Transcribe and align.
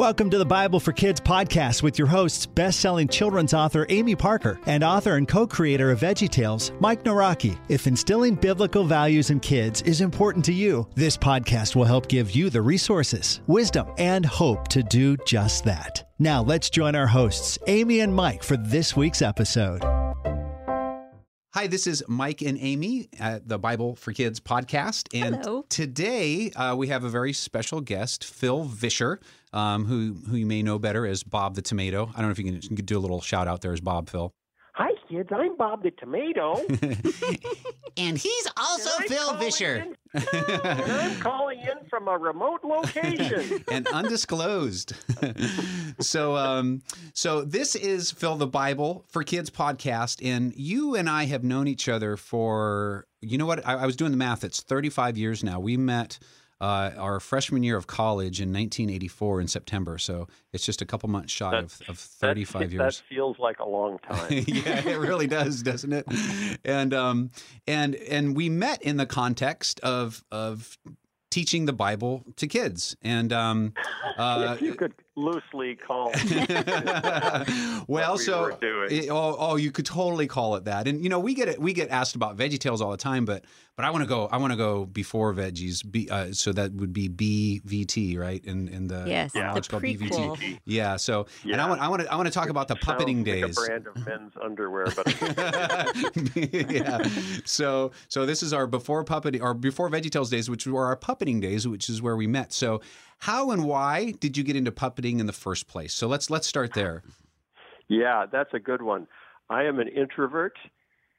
Welcome 0.00 0.30
to 0.30 0.38
the 0.38 0.46
Bible 0.46 0.80
for 0.80 0.92
Kids 0.92 1.20
podcast 1.20 1.82
with 1.82 1.98
your 1.98 2.08
hosts, 2.08 2.46
best-selling 2.46 3.06
children's 3.06 3.52
author 3.52 3.84
Amy 3.90 4.16
Parker 4.16 4.58
and 4.64 4.82
author 4.82 5.16
and 5.16 5.28
co-creator 5.28 5.90
of 5.90 6.00
VeggieTales, 6.00 6.80
Mike 6.80 7.04
Nawrocki. 7.04 7.58
If 7.68 7.86
instilling 7.86 8.34
biblical 8.34 8.84
values 8.84 9.28
in 9.28 9.40
kids 9.40 9.82
is 9.82 10.00
important 10.00 10.42
to 10.46 10.54
you, 10.54 10.88
this 10.94 11.18
podcast 11.18 11.76
will 11.76 11.84
help 11.84 12.08
give 12.08 12.30
you 12.30 12.48
the 12.48 12.62
resources, 12.62 13.42
wisdom, 13.46 13.92
and 13.98 14.24
hope 14.24 14.68
to 14.68 14.82
do 14.82 15.18
just 15.26 15.64
that. 15.64 16.08
Now, 16.18 16.42
let's 16.42 16.70
join 16.70 16.94
our 16.94 17.06
hosts, 17.06 17.58
Amy 17.66 18.00
and 18.00 18.14
Mike, 18.14 18.42
for 18.42 18.56
this 18.56 18.96
week's 18.96 19.20
episode. 19.20 19.84
Hi, 21.52 21.66
this 21.66 21.88
is 21.88 22.04
Mike 22.06 22.42
and 22.42 22.56
Amy 22.60 23.08
at 23.18 23.48
the 23.48 23.58
Bible 23.58 23.96
for 23.96 24.12
Kids 24.12 24.38
podcast. 24.38 25.08
And 25.12 25.34
Hello. 25.34 25.66
today 25.68 26.52
uh, 26.52 26.76
we 26.76 26.86
have 26.86 27.02
a 27.02 27.08
very 27.08 27.32
special 27.32 27.80
guest, 27.80 28.24
Phil 28.24 28.62
Vischer, 28.62 29.18
um, 29.52 29.84
who, 29.84 30.14
who 30.28 30.36
you 30.36 30.46
may 30.46 30.62
know 30.62 30.78
better 30.78 31.06
as 31.06 31.22
Bob 31.22 31.54
the 31.54 31.62
Tomato. 31.62 32.10
I 32.14 32.18
don't 32.18 32.26
know 32.26 32.30
if 32.30 32.38
you 32.38 32.44
can, 32.44 32.54
you 32.54 32.76
can 32.76 32.84
do 32.84 32.98
a 32.98 33.00
little 33.00 33.20
shout 33.20 33.48
out 33.48 33.60
there 33.60 33.72
as 33.72 33.80
Bob, 33.80 34.08
Phil. 34.08 34.32
Hi, 34.74 34.90
kids. 35.08 35.28
I'm 35.32 35.56
Bob 35.56 35.82
the 35.82 35.90
Tomato. 35.90 36.64
And 37.96 38.16
he's 38.16 38.48
also 38.56 38.90
And 39.02 39.10
I'm 39.10 39.16
calling 39.18 39.52
in- 39.52 39.96
and 40.14 40.92
I'm 40.92 41.20
calling 41.20 41.60
in 41.60 41.88
from 41.88 42.08
a 42.08 42.16
remote 42.16 42.60
location. 42.64 43.64
and 43.70 43.86
undisclosed. 43.88 44.94
so, 46.00 46.36
um, 46.36 46.82
so 47.14 47.42
this 47.42 47.74
is 47.76 48.10
Phil 48.10 48.36
the 48.36 48.46
Bible 48.46 49.04
for 49.08 49.22
Kids 49.22 49.50
podcast, 49.50 50.24
and 50.24 50.54
you 50.56 50.94
and 50.94 51.08
I 51.08 51.24
have 51.24 51.44
known 51.44 51.68
each 51.68 51.88
other 51.88 52.16
for 52.16 53.06
you 53.20 53.36
know 53.36 53.46
what? 53.46 53.66
I, 53.66 53.74
I 53.74 53.86
was 53.86 53.96
doing 53.96 54.12
the 54.12 54.16
math. 54.16 54.44
It's 54.44 54.62
35 54.62 55.18
years 55.18 55.44
now. 55.44 55.60
We 55.60 55.76
met. 55.76 56.18
Uh, 56.60 56.90
our 56.98 57.20
freshman 57.20 57.62
year 57.62 57.76
of 57.76 57.86
college 57.86 58.38
in 58.40 58.48
1984 58.48 59.40
in 59.40 59.48
September, 59.48 59.96
so 59.96 60.28
it's 60.52 60.66
just 60.66 60.82
a 60.82 60.84
couple 60.84 61.08
months 61.08 61.32
shy 61.32 61.56
of, 61.56 61.80
of 61.88 61.98
35 61.98 62.60
that, 62.60 62.70
years. 62.70 62.98
That 62.98 63.14
feels 63.14 63.38
like 63.38 63.60
a 63.60 63.68
long 63.68 63.98
time. 64.10 64.26
yeah, 64.30 64.86
it 64.86 64.98
really 64.98 65.26
does, 65.26 65.62
doesn't 65.62 65.92
it? 65.92 66.06
And 66.64 66.92
um, 66.92 67.30
and 67.66 67.94
and 67.94 68.36
we 68.36 68.50
met 68.50 68.82
in 68.82 68.98
the 68.98 69.06
context 69.06 69.80
of 69.80 70.22
of 70.30 70.76
teaching 71.30 71.64
the 71.64 71.72
Bible 71.72 72.24
to 72.36 72.46
kids, 72.46 72.96
and 73.02 73.32
um, 73.32 73.72
uh, 74.18 74.54
if 74.56 74.62
you 74.62 74.74
could 74.74 74.92
loosely 75.20 75.76
called. 75.76 76.14
well, 77.88 78.12
we 78.16 78.18
so 78.18 78.56
it- 78.62 79.08
oh, 79.10 79.36
oh, 79.38 79.56
you 79.56 79.70
could 79.70 79.86
totally 79.86 80.26
call 80.26 80.56
it 80.56 80.64
that. 80.64 80.86
And 80.88 81.02
you 81.02 81.08
know, 81.08 81.18
we 81.20 81.34
get 81.34 81.48
it. 81.48 81.60
We 81.60 81.72
get 81.72 81.90
asked 81.90 82.14
about 82.16 82.36
Veggie 82.36 82.58
Tales 82.58 82.80
all 82.80 82.90
the 82.90 82.96
time, 82.96 83.24
but 83.24 83.44
but 83.76 83.84
I 83.84 83.90
want 83.90 84.02
to 84.02 84.08
go. 84.08 84.26
I 84.26 84.36
want 84.36 84.52
to 84.52 84.56
go 84.56 84.84
before 84.84 85.32
veggies. 85.32 85.88
B, 85.88 86.08
uh, 86.10 86.32
so 86.32 86.52
that 86.52 86.72
would 86.74 86.92
be 86.92 87.08
BVT, 87.08 88.18
right? 88.18 88.44
In 88.44 88.68
in 88.68 88.86
the 88.88 89.04
Yes, 89.06 89.32
Yeah. 89.34 89.52
the 89.52 89.58
it's 89.58 89.68
called 89.68 89.82
prequel. 89.82 90.36
BVT. 90.36 90.58
Yeah. 90.64 90.96
So 90.96 91.26
and 91.44 91.54
I 91.54 91.56
Yeah. 91.64 91.68
want 91.68 91.80
I 91.80 91.88
want 91.88 92.02
to 92.02 92.12
I 92.12 92.16
want 92.16 92.26
to 92.26 92.32
talk 92.34 92.48
about 92.48 92.68
the 92.68 92.76
puppeting 92.76 93.24
Sounds 93.24 93.24
days. 93.24 93.56
Like 93.58 93.66
a 93.66 93.80
brand 93.80 93.86
of 93.86 93.96
men's 94.06 94.32
underwear, 94.42 94.86
but 94.94 95.06
yeah. 96.70 97.06
So 97.44 97.92
so 98.08 98.26
this 98.26 98.42
is 98.42 98.52
our 98.52 98.66
before 98.66 99.04
puppeting 99.04 99.40
or 99.42 99.54
before 99.54 99.88
Veggie 99.90 100.10
Tales 100.10 100.30
days, 100.30 100.50
which 100.50 100.66
were 100.66 100.84
our 100.86 100.96
puppeting 100.96 101.40
days, 101.40 101.66
which 101.66 101.88
is 101.88 102.02
where 102.02 102.16
we 102.16 102.26
met. 102.26 102.52
So 102.52 102.80
how 103.20 103.50
and 103.50 103.64
why 103.64 104.12
did 104.20 104.36
you 104.36 104.44
get 104.44 104.56
into 104.56 104.72
puppeting 104.72 105.20
in 105.20 105.26
the 105.26 105.32
first 105.32 105.68
place? 105.68 105.94
So 105.94 106.06
let's 106.08 106.28
let's 106.30 106.46
start 106.46 106.74
there. 106.74 107.02
yeah, 107.88 108.26
that's 108.30 108.52
a 108.54 108.58
good 108.58 108.82
one. 108.82 109.06
I 109.48 109.64
am 109.64 109.78
an 109.78 109.88
introvert. 109.88 110.56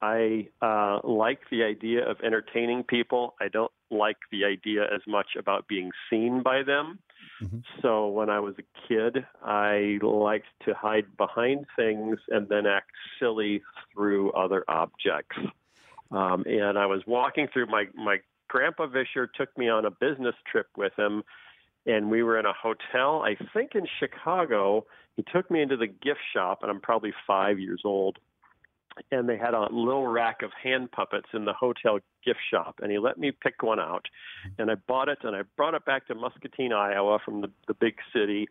I 0.02 0.48
uh, 0.62 1.00
like 1.04 1.40
the 1.52 1.64
idea 1.64 2.08
of 2.10 2.18
entertaining 2.24 2.84
people. 2.84 3.36
I 3.40 3.48
don't 3.50 3.72
like 3.92 4.18
the 4.32 4.46
idea 4.46 4.84
as 4.84 5.02
much 5.08 5.36
about 5.38 5.68
being 5.68 5.92
seen 6.10 6.42
by 6.44 6.64
them. 6.64 7.00
Mhm. 7.42 7.64
So 7.82 8.08
when 8.08 8.30
I 8.30 8.40
was 8.40 8.56
a 8.58 8.88
kid, 8.88 9.26
I 9.44 10.00
liked 10.02 10.48
to 10.66 10.74
hide 10.74 11.18
behind 11.18 11.66
things 11.76 12.18
and 12.30 12.48
then 12.50 12.66
act 12.66 12.92
silly 13.20 13.62
through 13.94 14.32
other 14.32 14.64
objects. 14.68 15.38
Um, 16.12 16.44
and 16.48 16.78
I 16.80 16.88
was 16.88 17.02
walking 17.06 17.48
through 17.54 17.68
my 17.68 17.86
my 17.94 18.18
grandpa 18.48 18.88
Vischer 18.88 19.28
took 19.28 19.56
me 19.58 19.70
on 19.70 19.86
a 19.86 19.92
business 19.92 20.36
trip 20.52 20.68
with 20.76 20.94
him, 20.98 21.24
and 21.86 22.10
we 22.10 22.24
were 22.24 22.40
in 22.40 22.46
a 22.46 22.54
hotel, 22.54 23.24
I 23.24 23.36
think 23.54 23.72
in 23.76 23.88
Chicago. 24.00 24.86
He 25.18 25.24
took 25.34 25.50
me 25.52 25.62
into 25.62 25.78
the 25.78 25.88
gift 25.88 26.22
shop, 26.34 26.60
and 26.62 26.72
I'm 26.72 26.80
probably 26.80 27.14
five 27.28 27.60
years 27.60 27.82
old. 27.84 28.18
And 29.12 29.28
they 29.28 29.38
had 29.38 29.54
a 29.54 29.68
little 29.72 30.08
rack 30.08 30.42
of 30.42 30.52
hand 30.62 30.92
puppets 30.92 31.28
in 31.34 31.46
the 31.46 31.54
hotel 31.54 32.00
gift 32.26 32.40
shop, 32.52 32.80
and 32.82 32.92
he 32.92 33.00
let 33.00 33.18
me 33.18 33.32
pick 33.32 33.64
one 33.64 33.80
out. 33.80 34.06
And 34.58 34.70
I 34.70 34.76
bought 34.76 35.10
it, 35.10 35.20
and 35.24 35.36
I 35.36 35.42
brought 35.58 35.74
it 35.74 35.86
back 35.86 36.08
to 36.08 36.16
Muscatine, 36.16 36.74
Iowa, 36.74 37.20
from 37.24 37.42
the, 37.42 37.50
the 37.68 37.74
big 37.74 37.96
city. 38.14 38.48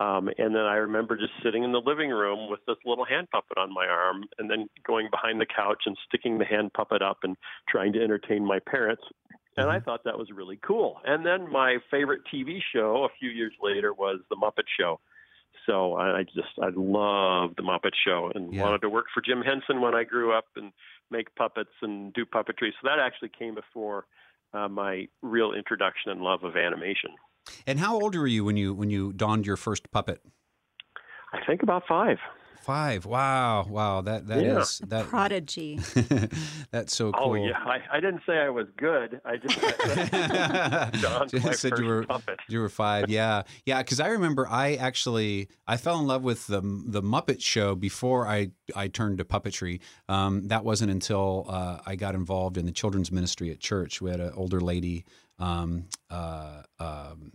Um, 0.00 0.28
and 0.38 0.54
then 0.54 0.62
I 0.62 0.76
remember 0.76 1.16
just 1.16 1.32
sitting 1.42 1.64
in 1.64 1.72
the 1.72 1.80
living 1.84 2.10
room 2.10 2.48
with 2.48 2.60
this 2.66 2.76
little 2.84 3.04
hand 3.04 3.28
puppet 3.30 3.58
on 3.58 3.72
my 3.72 3.86
arm, 3.86 4.24
and 4.38 4.48
then 4.48 4.68
going 4.86 5.08
behind 5.10 5.40
the 5.40 5.46
couch 5.46 5.84
and 5.86 5.96
sticking 6.06 6.38
the 6.38 6.44
hand 6.44 6.72
puppet 6.72 7.02
up 7.02 7.18
and 7.24 7.36
trying 7.68 7.92
to 7.94 8.02
entertain 8.02 8.44
my 8.44 8.60
parents. 8.60 9.02
And 9.58 9.70
I 9.70 9.80
thought 9.80 10.04
that 10.04 10.18
was 10.18 10.30
really 10.30 10.58
cool. 10.66 11.00
And 11.04 11.24
then 11.26 11.50
my 11.50 11.78
favorite 11.90 12.22
TV 12.32 12.58
show 12.72 13.04
a 13.04 13.18
few 13.18 13.30
years 13.30 13.52
later 13.62 13.92
was 13.92 14.20
The 14.30 14.36
Muppet 14.36 14.66
Show. 14.78 15.00
So 15.66 15.94
I 15.94 16.18
I 16.18 16.22
just 16.22 16.54
I 16.62 16.70
loved 16.74 17.56
The 17.56 17.62
Muppet 17.62 17.92
Show 18.04 18.30
and 18.34 18.54
Yeah. 18.54 18.62
wanted 18.62 18.80
to 18.82 18.88
work 18.88 19.06
for 19.12 19.20
Jim 19.20 19.42
Henson 19.42 19.80
when 19.80 19.94
I 19.94 20.04
grew 20.04 20.32
up 20.32 20.46
and 20.56 20.72
make 21.10 21.34
puppets 21.34 21.70
and 21.82 22.12
do 22.12 22.24
puppetry. 22.24 22.70
So 22.80 22.84
that 22.84 22.98
actually 22.98 23.30
came 23.30 23.54
before 23.54 24.06
uh, 24.52 24.68
my 24.68 25.08
real 25.22 25.52
introduction 25.52 26.10
and 26.10 26.20
love 26.22 26.44
of 26.44 26.56
animation. 26.56 27.10
And 27.66 27.78
how 27.80 27.94
old 27.94 28.14
were 28.14 28.26
you 28.26 28.44
when 28.44 28.56
you 28.56 28.74
when 28.74 28.90
you 28.90 29.12
donned 29.12 29.46
your 29.46 29.56
first 29.56 29.90
puppet? 29.90 30.22
I 31.32 31.44
think 31.46 31.62
about 31.62 31.82
five. 31.86 32.18
Five. 32.68 33.06
Wow. 33.06 33.64
Wow. 33.66 34.02
That 34.02 34.28
that 34.28 34.40
is 34.44 34.80
Yeah. 34.82 34.86
that. 34.90 35.06
Prodigy. 35.06 35.80
that's 36.70 36.94
so 36.94 37.12
cool. 37.12 37.30
Oh 37.30 37.34
yeah, 37.34 37.56
I, 37.64 37.80
I 37.90 37.98
didn't 37.98 38.20
say 38.26 38.34
I 38.40 38.50
was 38.50 38.66
good. 38.76 39.22
I 39.24 39.38
just 39.38 39.58
donned 39.58 41.32
my 41.32 41.38
Just 41.40 41.60
said 41.60 41.78
you 41.78 41.86
were 41.86 42.04
puppet. 42.04 42.38
you 42.46 42.60
were 42.60 42.68
five. 42.68 43.08
Yeah, 43.08 43.44
yeah. 43.64 43.78
Because 43.78 44.00
I 44.00 44.08
remember 44.08 44.46
I 44.46 44.74
actually 44.74 45.48
I 45.66 45.78
fell 45.78 45.98
in 45.98 46.06
love 46.06 46.22
with 46.24 46.46
the 46.46 46.60
the 46.60 47.00
Muppet 47.02 47.40
Show 47.40 47.74
before 47.74 48.28
I 48.28 48.50
I 48.76 48.88
turned 48.88 49.16
to 49.16 49.24
puppetry. 49.24 49.80
Um, 50.10 50.48
that 50.48 50.62
wasn't 50.62 50.90
until 50.90 51.46
uh, 51.48 51.78
I 51.86 51.96
got 51.96 52.14
involved 52.14 52.58
in 52.58 52.66
the 52.66 52.72
children's 52.72 53.10
ministry 53.10 53.50
at 53.50 53.60
church. 53.60 54.02
We 54.02 54.10
had 54.10 54.20
an 54.20 54.32
older 54.34 54.60
lady. 54.60 55.06
Um, 55.38 55.86
uh, 56.10 56.64
um, 56.78 57.32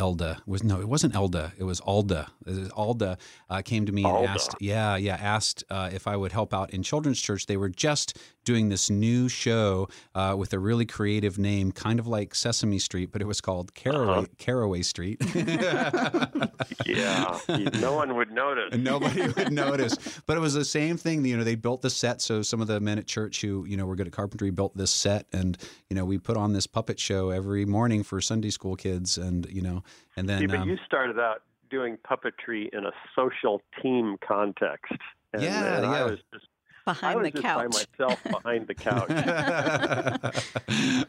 Elda 0.00 0.42
was 0.46 0.64
no, 0.64 0.80
it 0.80 0.88
wasn't 0.88 1.14
Elda. 1.14 1.52
It 1.58 1.64
was 1.64 1.78
Alda. 1.80 2.28
It 2.46 2.58
was 2.58 2.70
Alda 2.70 3.18
uh, 3.50 3.62
came 3.62 3.84
to 3.84 3.92
me 3.92 4.02
and 4.02 4.12
Alda. 4.12 4.30
asked, 4.30 4.54
yeah, 4.58 4.96
yeah, 4.96 5.16
asked 5.16 5.62
uh, 5.68 5.90
if 5.92 6.06
I 6.06 6.16
would 6.16 6.32
help 6.32 6.54
out 6.54 6.70
in 6.70 6.82
children's 6.82 7.20
church. 7.20 7.46
They 7.46 7.58
were 7.58 7.68
just 7.68 8.18
doing 8.50 8.68
this 8.68 8.90
new 8.90 9.28
show 9.28 9.88
uh, 10.16 10.34
with 10.36 10.52
a 10.52 10.58
really 10.58 10.84
creative 10.84 11.38
name, 11.38 11.70
kind 11.70 12.00
of 12.00 12.08
like 12.08 12.34
Sesame 12.34 12.80
Street, 12.80 13.12
but 13.12 13.22
it 13.22 13.26
was 13.26 13.40
called 13.40 13.72
Caraway, 13.74 14.12
Uh-huh. 14.12 14.26
Caraway 14.38 14.82
Street. 14.82 15.18
Yeah, 16.86 17.38
no 17.80 17.92
one 17.94 18.16
would 18.16 18.32
notice. 18.32 18.76
nobody 18.78 19.28
would 19.28 19.52
notice. 19.52 19.96
But 20.26 20.36
it 20.36 20.40
was 20.40 20.54
the 20.54 20.64
same 20.64 20.96
thing. 20.96 21.24
You 21.24 21.36
know, 21.36 21.44
they 21.44 21.54
built 21.54 21.82
the 21.82 21.90
set. 21.90 22.20
So 22.20 22.42
some 22.42 22.60
of 22.60 22.66
the 22.66 22.80
men 22.80 22.98
at 22.98 23.06
church 23.06 23.40
who 23.40 23.64
you 23.66 23.76
know 23.76 23.86
were 23.86 23.94
good 23.96 24.06
at 24.08 24.12
carpentry 24.12 24.50
built 24.50 24.76
this 24.76 24.90
set, 24.90 25.26
and 25.32 25.56
you 25.88 25.96
know 25.96 26.04
we 26.04 26.18
put 26.18 26.36
on 26.36 26.52
this 26.52 26.66
puppet 26.66 26.98
show 26.98 27.30
every 27.30 27.64
morning 27.64 28.02
for 28.02 28.20
Sunday 28.20 28.50
school 28.50 28.74
kids, 28.76 29.18
and 29.18 29.46
you 29.50 29.62
know, 29.62 29.82
and 30.16 30.28
then 30.28 30.40
See, 30.40 30.46
but 30.46 30.56
um, 30.60 30.68
you 30.68 30.78
started 30.84 31.18
out 31.18 31.42
doing 31.70 31.96
puppetry 31.98 32.68
in 32.72 32.84
a 32.86 32.92
social 33.14 33.62
team 33.80 34.16
context. 34.26 34.92
And, 35.32 35.42
Yeah, 35.42 35.76
and 35.76 35.86
I 35.86 36.04
was 36.04 36.18
just 36.34 36.46
I 36.86 36.92
Behind 36.92 37.20
was 37.20 37.24
the 37.26 37.30
just 37.32 37.42
couch. 37.44 37.56
by 37.98 38.04
myself 38.06 38.24
behind 38.24 38.66
the 38.66 38.74
couch. 38.74 39.10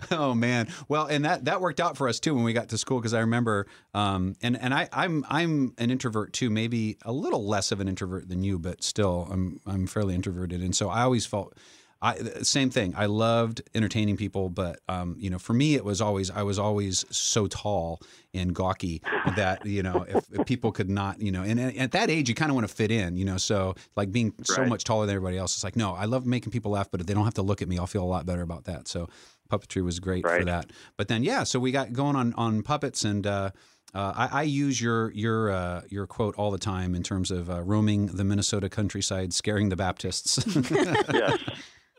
oh 0.12 0.34
man 0.34 0.68
well 0.88 1.06
and 1.06 1.26
that 1.26 1.46
that 1.46 1.62
worked 1.62 1.80
out 1.80 1.98
for 1.98 2.08
us 2.08 2.20
too 2.20 2.36
when 2.36 2.44
we 2.44 2.54
got 2.54 2.70
to 2.70 2.78
school 2.78 3.00
because 3.00 3.14
i 3.14 3.20
remember 3.22 3.68
um 3.94 4.36
and 4.42 4.60
and 4.62 4.74
i 4.74 4.88
i'm 4.92 5.26
i'm 5.30 5.74
an 5.78 5.90
introvert 5.92 6.34
too 6.34 6.50
maybe 6.50 6.98
a 7.04 7.12
little 7.12 7.46
less 7.46 7.72
of 7.72 7.80
an 7.80 7.88
introvert 7.88 8.28
than 8.30 8.44
you 8.44 8.60
but 8.60 8.84
still 8.84 9.28
i'm 9.32 9.60
i'm 9.66 9.88
fairly 9.88 10.14
introverted 10.16 10.62
and 10.62 10.76
so 10.76 10.90
i 10.90 11.02
always 11.02 11.26
felt 11.26 11.56
I, 12.04 12.16
same 12.42 12.72
thing. 12.72 12.96
I 12.98 13.06
loved 13.06 13.62
entertaining 13.76 14.18
people, 14.18 14.50
but 14.50 14.80
um, 14.90 15.16
you 15.20 15.30
know, 15.30 15.38
for 15.38 15.54
me, 15.54 15.76
it 15.76 15.86
was 15.86 16.02
always 16.02 16.32
I 16.32 16.42
was 16.42 16.58
always 16.58 17.06
so 17.16 17.46
tall 17.48 18.02
and 18.34 18.56
gawky 18.56 19.02
that 19.36 19.66
you 19.66 19.84
know, 19.84 20.06
if, 20.08 20.26
if 20.32 20.46
people 20.48 20.72
could 20.72 20.90
not, 20.90 21.22
you 21.22 21.32
know, 21.32 21.44
and, 21.44 21.60
and 21.60 21.78
at 21.78 21.92
that 21.92 22.10
age, 22.10 22.28
you 22.28 22.34
kind 22.34 22.50
of 22.50 22.56
want 22.56 22.68
to 22.68 22.74
fit 22.74 22.90
in, 22.90 23.18
you 23.18 23.26
know. 23.26 23.38
So 23.38 23.76
like 23.96 24.12
being 24.12 24.34
so 24.44 24.66
much 24.66 24.84
taller 24.84 25.06
than 25.06 25.16
everybody 25.16 25.38
else, 25.38 25.56
it's 25.56 25.64
like 25.64 25.76
no, 25.76 25.94
I 25.94 26.06
love 26.06 26.26
making 26.26 26.52
people 26.52 26.72
laugh, 26.72 26.90
but 26.90 27.02
if 27.02 27.08
they 27.08 27.14
don't 27.14 27.26
have 27.26 27.36
to 27.36 27.44
look 27.44 27.62
at 27.62 27.68
me, 27.68 27.78
I'll 27.78 27.88
feel 27.88 28.04
a 28.04 28.06
lot 28.06 28.26
better 28.26 28.42
about 28.42 28.64
that. 28.64 28.88
So 28.88 29.08
puppetry 29.52 29.84
was 29.84 30.00
great 30.00 30.26
for 30.26 30.46
that. 30.46 30.72
But 30.98 31.08
then 31.08 31.24
yeah, 31.24 31.44
so 31.44 31.60
we 31.60 31.72
got 31.72 31.94
going 31.94 32.16
on 32.16 32.34
on 32.34 32.64
puppets 32.64 33.04
and. 33.06 33.26
Uh, 33.28 33.52
uh, 33.94 34.14
I, 34.16 34.40
I 34.40 34.44
use 34.44 34.80
your 34.80 35.12
your 35.12 35.52
uh, 35.52 35.82
your 35.90 36.08
quote 36.08 36.36
all 36.36 36.50
the 36.50 36.58
time 36.58 36.96
in 36.96 37.04
terms 37.04 37.30
of 37.30 37.50
uh, 37.50 37.62
roaming 37.62 38.06
the 38.06 38.24
Minnesota 38.24 38.70
countryside, 38.70 39.34
scaring 39.34 39.68
the 39.68 39.76
Baptists. 39.76 40.40
yes, 41.14 41.40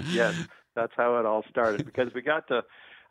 yes, 0.08 0.34
that's 0.74 0.92
how 0.96 1.18
it 1.18 1.26
all 1.26 1.44
started. 1.50 1.84
Because 1.84 2.12
we 2.14 2.22
got 2.22 2.48
to, 2.48 2.62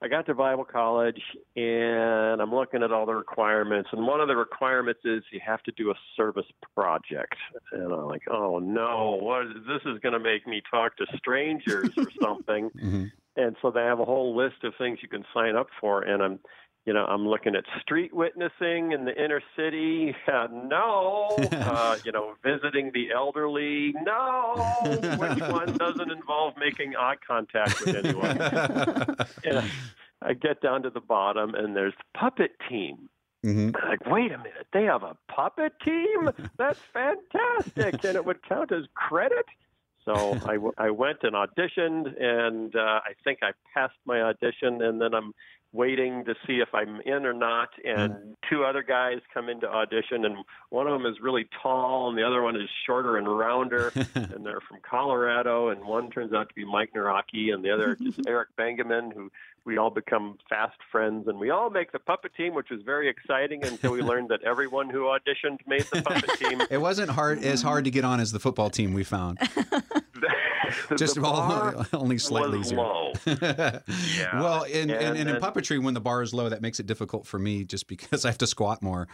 I 0.02 0.08
got 0.08 0.26
to 0.26 0.34
Bible 0.34 0.66
college 0.66 1.22
and 1.56 2.42
I'm 2.42 2.54
looking 2.54 2.84
at 2.84 2.92
all 2.92 3.06
the 3.06 3.14
requirements. 3.14 3.90
And 3.92 4.06
one 4.08 4.20
of 4.20 4.28
the 4.28 4.36
requirements 4.36 5.02
is 5.06 5.24
you 5.32 5.40
have 5.46 5.62
to 5.64 5.72
do 5.74 5.92
a 5.92 5.96
service 6.18 6.46
project. 6.76 7.36
And 7.72 7.94
I'm 7.94 8.08
like, 8.08 8.24
oh 8.30 8.60
no, 8.60 9.20
what 9.22 9.46
is, 9.48 9.54
this 9.68 9.82
is 9.86 10.00
going 10.00 10.14
to 10.14 10.20
make 10.20 10.48
me 10.48 10.62
talk 10.70 10.98
to 10.98 11.06
strangers 11.18 11.90
or 11.98 12.08
something. 12.22 12.70
mm-hmm. 12.72 13.06
And 13.38 13.56
so 13.62 13.72
they 13.72 13.82
have 13.82 14.00
a 14.00 14.06
whole 14.06 14.36
list 14.36 14.64
of 14.64 14.74
things 14.78 15.00
you 15.02 15.08
can 15.08 15.24
sign 15.34 15.56
up 15.56 15.68
for. 15.80 16.02
And 16.02 16.22
I'm, 16.22 16.40
you 16.86 16.94
know, 16.94 17.06
I'm 17.06 17.28
looking 17.28 17.56
at 17.56 17.64
street 17.80 18.14
witnessing 18.14 18.92
in 18.92 19.06
the 19.06 19.14
inner 19.24 19.42
city. 19.56 20.16
Uh, 20.32 20.48
no, 20.52 21.28
uh, 21.52 21.98
you 22.06 22.12
know, 22.12 22.36
visiting 22.42 22.92
the 22.94 23.12
elderly. 23.12 23.94
No, 24.04 24.54
which 24.84 25.42
one 25.50 25.76
doesn't 25.76 26.10
involve 26.10 26.54
making 26.58 26.96
eye 26.96 27.16
contact 27.28 27.84
with 27.84 27.96
anyone? 27.96 28.40
and 29.44 29.60
I, 29.60 29.70
I 30.22 30.34
get 30.34 30.62
down 30.62 30.84
to 30.84 30.90
the 30.90 31.02
bottom, 31.02 31.54
and 31.54 31.76
there's 31.76 31.94
puppet 32.18 32.52
team. 32.70 33.10
Mm-hmm. 33.46 33.90
Like, 33.90 34.06
wait 34.06 34.32
a 34.32 34.38
minute, 34.38 34.68
they 34.72 34.84
have 34.84 35.04
a 35.04 35.18
puppet 35.28 35.74
team? 35.84 36.30
That's 36.58 36.80
fantastic, 36.94 38.04
and 38.06 38.16
it 38.16 38.24
would 38.24 38.42
count 38.48 38.72
as 38.72 38.84
credit. 38.94 39.46
So 40.06 40.40
I, 40.46 40.58
I 40.78 40.92
went 40.92 41.20
and 41.24 41.34
auditioned, 41.34 42.22
and 42.22 42.76
uh, 42.76 43.02
I 43.06 43.14
think 43.24 43.40
I 43.42 43.52
passed 43.74 43.98
my 44.06 44.22
audition, 44.22 44.82
and 44.82 45.02
then 45.02 45.14
I'm 45.14 45.34
waiting 45.74 46.26
to 46.26 46.36
see 46.46 46.60
if 46.60 46.70
I'm 46.74 47.00
in 47.02 47.26
or 47.26 47.34
not. 47.34 47.70
And 47.86 48.14
mm. 48.14 48.36
two 48.50 48.64
other 48.64 48.84
guys 48.84 49.20
come 49.34 49.50
into 49.50 49.68
audition, 49.68 50.26
and 50.26 50.38
one 50.70 50.88
of 50.88 50.94
them 50.94 51.12
is 51.12 51.20
really 51.22 51.48
tall, 51.62 52.10
and 52.10 52.18
the 52.18 52.24
other 52.24 52.42
one 52.42 52.56
is 52.56 52.70
shorter 52.86 53.18
and 53.18 53.28
rounder. 53.28 53.92
and 54.16 54.46
they're 54.46 54.62
from 54.62 54.80
Colorado, 54.82 55.70
and 55.70 55.84
one 55.84 56.10
turns 56.10 56.34
out 56.34 56.50
to 56.50 56.56
be 56.56 56.66
Mike 56.66 56.92
Nawrocki, 56.94 57.54
and 57.54 57.64
the 57.64 57.72
other 57.72 57.98
is 58.00 58.20
Eric 58.28 58.50
Benjamin, 58.56 59.12
who 59.12 59.32
we 59.66 59.78
all 59.78 59.90
become 59.90 60.38
fast 60.50 60.78
friends, 60.92 61.28
and 61.28 61.40
we 61.40 61.52
all 61.52 61.70
make 61.70 61.92
the 61.92 62.00
puppet 62.00 62.34
team, 62.36 62.56
which 62.56 62.70
was 62.72 62.82
very 62.84 63.08
exciting 63.08 63.64
until 63.64 63.92
we 63.92 64.02
learned 64.02 64.30
that 64.30 64.42
everyone 64.44 64.90
who 64.90 65.02
auditioned 65.02 65.60
made 65.68 65.86
the 65.94 66.02
puppet 66.02 66.30
team. 66.40 66.62
It 66.70 66.82
wasn't 66.82 67.12
hard 67.12 67.44
as 67.44 67.62
hard 67.62 67.86
to 67.86 67.92
get 67.92 68.04
on 68.04 68.20
as 68.20 68.32
the 68.32 68.40
football 68.40 68.70
team 68.70 68.94
we 68.94 69.04
found. 69.04 69.38
just 70.98 71.18
all, 71.20 71.86
only 71.94 72.18
slightly 72.18 72.58
was 72.58 72.74
low. 72.74 73.14
yeah. 73.26 73.82
Well, 74.34 74.64
in, 74.64 74.90
and, 74.90 74.92
and, 74.92 75.18
and 75.18 75.30
in 75.30 75.36
puppetry, 75.38 75.82
when 75.82 75.94
the 75.94 76.02
bar 76.02 76.24
is 76.24 76.34
low, 76.34 76.50
that 76.50 76.62
makes 76.62 76.80
it 76.80 76.88
difficult 76.88 77.28
for 77.28 77.38
me 77.38 77.64
just 77.64 77.88
because 77.88 78.26
I 78.26 78.30
have 78.30 78.40
to 78.40 78.48
squat 78.48 78.82
more. 78.82 79.08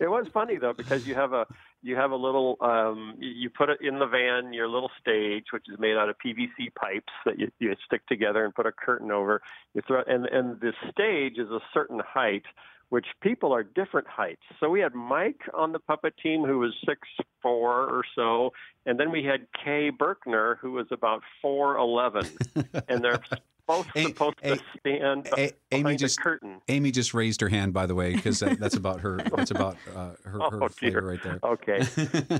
It 0.00 0.08
was 0.08 0.26
funny 0.32 0.56
though 0.56 0.72
because 0.72 1.06
you 1.06 1.14
have 1.14 1.32
a 1.32 1.46
you 1.82 1.96
have 1.96 2.10
a 2.10 2.16
little 2.16 2.56
um, 2.60 3.14
you 3.18 3.50
put 3.50 3.68
it 3.68 3.78
in 3.80 3.98
the 3.98 4.06
van 4.06 4.52
your 4.52 4.68
little 4.68 4.90
stage 5.00 5.46
which 5.52 5.64
is 5.68 5.78
made 5.78 5.96
out 5.96 6.08
of 6.08 6.16
PVC 6.24 6.74
pipes 6.74 7.12
that 7.24 7.38
you, 7.38 7.50
you 7.58 7.74
stick 7.84 8.06
together 8.06 8.44
and 8.44 8.54
put 8.54 8.66
a 8.66 8.72
curtain 8.72 9.10
over 9.10 9.42
you 9.74 9.82
throw 9.86 10.02
and 10.06 10.26
and 10.26 10.60
the 10.60 10.72
stage 10.90 11.38
is 11.38 11.50
a 11.50 11.60
certain 11.72 12.00
height 12.00 12.44
which 12.88 13.06
people 13.20 13.52
are 13.52 13.62
different 13.62 14.06
heights. 14.06 14.42
So 14.60 14.70
we 14.70 14.80
had 14.80 14.94
Mike 14.94 15.40
on 15.52 15.72
the 15.72 15.78
puppet 15.78 16.14
team 16.22 16.44
who 16.44 16.58
was 16.58 16.72
six 16.86 17.00
four 17.42 17.82
or 17.82 18.04
so, 18.14 18.52
and 18.84 18.98
then 18.98 19.10
we 19.10 19.24
had 19.24 19.46
Kay 19.64 19.90
Berkner 19.90 20.58
who 20.58 20.72
was 20.72 20.86
about 20.90 21.22
four 21.42 21.76
eleven, 21.76 22.26
and 22.88 23.02
they're 23.02 23.20
both 23.66 23.86
supposed 23.96 24.38
a, 24.42 24.56
to 24.56 24.62
stand 24.78 25.28
a, 25.36 25.52
Amy 25.72 25.96
just, 25.96 26.16
the 26.16 26.22
curtain. 26.22 26.60
Amy 26.68 26.90
just 26.90 27.14
raised 27.14 27.40
her 27.40 27.48
hand, 27.48 27.72
by 27.72 27.86
the 27.86 27.94
way, 27.94 28.14
because 28.14 28.40
that, 28.40 28.60
that's 28.60 28.76
about 28.76 29.00
her. 29.00 29.18
That's 29.34 29.50
about 29.50 29.76
uh, 29.94 30.10
her, 30.24 30.42
oh, 30.42 30.50
her 30.50 30.68
flavor 30.68 31.02
right 31.02 31.22
there. 31.22 31.40
Okay, 31.42 31.82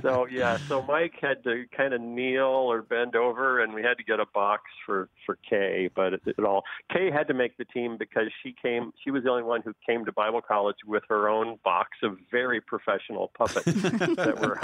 so 0.01 0.27
yeah, 0.27 0.57
so 0.67 0.81
Mike 0.83 1.15
had 1.21 1.43
to 1.43 1.65
kind 1.75 1.93
of 1.93 2.01
kneel 2.01 2.45
or 2.45 2.81
bend 2.81 3.15
over, 3.15 3.61
and 3.61 3.73
we 3.73 3.81
had 3.83 3.97
to 3.97 4.03
get 4.03 4.19
a 4.19 4.25
box 4.33 4.63
for 4.85 5.09
for 5.25 5.37
Kay. 5.49 5.89
But 5.93 6.13
it, 6.13 6.21
it 6.25 6.39
all 6.39 6.63
Kay 6.91 7.11
had 7.11 7.27
to 7.27 7.33
make 7.33 7.57
the 7.57 7.65
team 7.65 7.97
because 7.97 8.27
she 8.43 8.55
came. 8.61 8.93
She 9.03 9.11
was 9.11 9.23
the 9.23 9.29
only 9.29 9.43
one 9.43 9.61
who 9.61 9.73
came 9.85 10.05
to 10.05 10.11
Bible 10.11 10.41
college 10.41 10.77
with 10.85 11.03
her 11.09 11.29
own 11.29 11.57
box 11.63 11.91
of 12.03 12.17
very 12.31 12.61
professional 12.61 13.31
puppets 13.37 13.65
that 13.65 14.37
were 14.39 14.59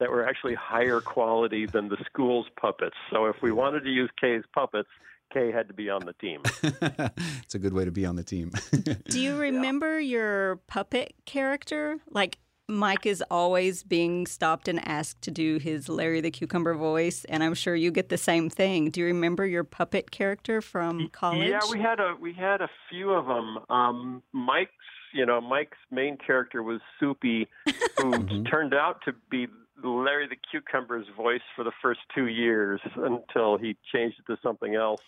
that 0.00 0.10
were 0.10 0.26
actually 0.26 0.54
higher 0.54 1.00
quality 1.00 1.66
than 1.66 1.88
the 1.88 1.98
school's 2.06 2.46
puppets. 2.60 2.96
So 3.12 3.26
if 3.26 3.36
we 3.42 3.52
wanted 3.52 3.84
to 3.84 3.90
use 3.90 4.10
Kay's 4.20 4.42
puppets, 4.52 4.88
Kay 5.32 5.52
had 5.52 5.68
to 5.68 5.74
be 5.74 5.88
on 5.88 6.04
the 6.04 6.12
team. 6.14 6.42
it's 7.42 7.54
a 7.54 7.58
good 7.58 7.72
way 7.72 7.84
to 7.84 7.90
be 7.90 8.04
on 8.04 8.16
the 8.16 8.24
team. 8.24 8.50
Do 9.08 9.20
you 9.20 9.36
remember 9.38 9.98
yeah. 10.00 10.18
your 10.18 10.56
puppet 10.66 11.14
character? 11.24 11.98
Like 12.10 12.38
Mike 12.70 13.04
is 13.04 13.22
always 13.30 13.82
being 13.82 14.26
stopped 14.26 14.68
and 14.68 14.86
asked 14.86 15.22
to 15.22 15.30
do 15.30 15.58
his 15.58 15.88
Larry 15.88 16.20
the 16.20 16.30
Cucumber 16.30 16.74
voice, 16.74 17.24
and 17.26 17.42
I'm 17.42 17.54
sure 17.54 17.74
you 17.74 17.90
get 17.90 18.08
the 18.08 18.16
same 18.16 18.48
thing. 18.48 18.90
Do 18.90 19.00
you 19.00 19.06
remember 19.06 19.44
your 19.44 19.64
puppet 19.64 20.10
character 20.10 20.60
from 20.60 21.08
college? 21.08 21.48
Yeah, 21.48 21.60
we 21.70 21.80
had 21.80 21.98
a 22.00 22.14
we 22.18 22.32
had 22.32 22.60
a 22.60 22.68
few 22.88 23.10
of 23.10 23.26
them. 23.26 23.58
Um, 23.68 24.22
Mike's, 24.32 24.70
you 25.12 25.26
know, 25.26 25.40
Mike's 25.40 25.78
main 25.90 26.16
character 26.16 26.62
was 26.62 26.80
Soupy, 26.98 27.48
who 27.66 27.72
mm-hmm. 27.98 28.44
turned 28.44 28.74
out 28.74 29.00
to 29.04 29.12
be 29.30 29.48
Larry 29.82 30.28
the 30.28 30.36
Cucumber's 30.50 31.06
voice 31.16 31.42
for 31.54 31.64
the 31.64 31.72
first 31.82 32.00
two 32.14 32.26
years 32.26 32.80
until 32.96 33.56
he 33.56 33.76
changed 33.92 34.18
it 34.20 34.32
to 34.32 34.38
something 34.42 34.74
else. 34.74 35.00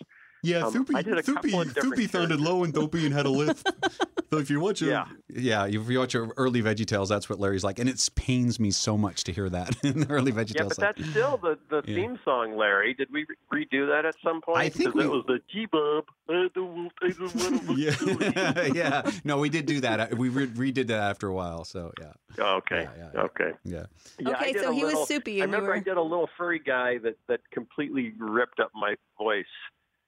Yeah, 0.43 0.65
um, 0.65 0.73
Thupi, 0.73 1.01
Thupi, 1.23 1.73
Thupi 1.73 2.09
sounded 2.09 2.41
low 2.41 2.65
and 2.65 2.73
dopey 2.73 3.05
and 3.05 3.13
had 3.13 3.25
a 3.25 3.29
lisp. 3.29 3.65
so 4.29 4.39
if 4.39 4.49
you 4.49 4.59
watch 4.59 4.81
it, 4.81 4.87
yeah, 4.87 5.05
yeah, 5.29 5.65
if 5.65 5.89
you 5.89 5.99
watch 5.99 6.13
your 6.13 6.33
early 6.35 6.61
Veggie 6.61 6.85
Tales, 6.85 7.07
that's 7.07 7.29
what 7.29 7.39
Larry's 7.39 7.63
like, 7.63 7.79
and 7.79 7.87
it 7.87 8.09
pains 8.15 8.59
me 8.59 8.69
so 8.69 8.97
much 8.97 9.23
to 9.23 9.31
hear 9.31 9.49
that 9.49 9.73
in 9.85 10.01
the 10.01 10.09
early 10.09 10.33
Veggie 10.33 10.55
Yeah, 10.55 10.63
but 10.63 10.77
like, 10.77 10.95
that's 10.97 11.09
still 11.11 11.37
the, 11.37 11.57
the 11.69 11.81
yeah. 11.85 11.95
theme 11.95 12.19
song, 12.25 12.57
Larry. 12.57 12.93
Did 12.93 13.07
we 13.09 13.25
redo 13.53 13.87
that 13.87 14.03
at 14.05 14.15
some 14.21 14.41
point? 14.41 14.57
I 14.57 14.67
think 14.67 14.93
we, 14.95 15.05
it 15.05 15.09
was 15.09 15.23
the 15.27 15.39
G 15.49 15.65
Bob. 15.65 16.03
yeah, 17.77 18.65
yeah. 18.73 19.11
No, 19.23 19.37
we 19.37 19.47
did 19.47 19.65
do 19.65 19.79
that. 19.79 20.17
We 20.17 20.27
re- 20.27 20.47
redid 20.47 20.87
that 20.87 20.99
after 20.99 21.27
a 21.27 21.33
while. 21.33 21.63
So 21.63 21.93
yeah. 22.01 22.11
Oh, 22.39 22.55
okay. 22.57 22.87
Yeah, 22.97 23.09
yeah, 23.13 23.21
okay. 23.21 23.51
Yeah. 23.63 23.83
yeah 24.19 24.29
okay, 24.31 24.53
so 24.53 24.73
he 24.73 24.83
little, 24.83 24.99
was 24.99 25.07
soupy. 25.07 25.41
I 25.41 25.45
remember 25.45 25.67
were... 25.69 25.75
I 25.75 25.79
did 25.79 25.95
a 25.95 26.01
little 26.01 26.29
furry 26.37 26.59
guy 26.59 26.97
that 26.99 27.17
that 27.27 27.39
completely 27.51 28.13
ripped 28.17 28.59
up 28.59 28.71
my 28.75 28.95
voice. 29.17 29.45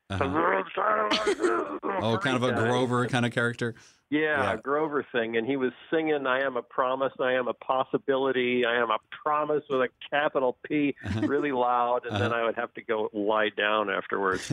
Uh-huh. 0.10 0.64
oh, 2.02 2.18
kind 2.22 2.36
of 2.36 2.44
a 2.44 2.52
Grover 2.54 3.08
kind 3.08 3.26
of 3.26 3.32
character. 3.32 3.74
Yeah, 4.12 4.52
yeah, 4.52 4.58
Grover 4.58 5.06
thing. 5.12 5.36
And 5.36 5.48
he 5.48 5.58
was 5.58 5.72
singing, 5.92 6.28
I 6.28 6.42
am 6.42 6.58
a 6.58 6.62
promise, 6.62 7.12
I 7.20 7.34
am 7.34 7.48
a 7.48 7.54
possibility, 7.54 8.64
I 8.64 8.80
am 8.80 8.92
a 8.92 9.00
promise 9.24 9.64
with 9.68 9.82
a 9.82 9.90
capital 10.12 10.58
P, 10.64 10.96
uh-huh. 11.04 11.22
really 11.22 11.52
loud. 11.52 12.06
And 12.06 12.14
uh-huh. 12.14 12.24
then 12.24 12.34
I 12.34 12.44
would 12.44 12.56
have 12.56 12.72
to 12.76 12.84
go 12.84 13.10
lie 13.14 13.50
down 13.50 13.90
afterwards. 13.90 14.52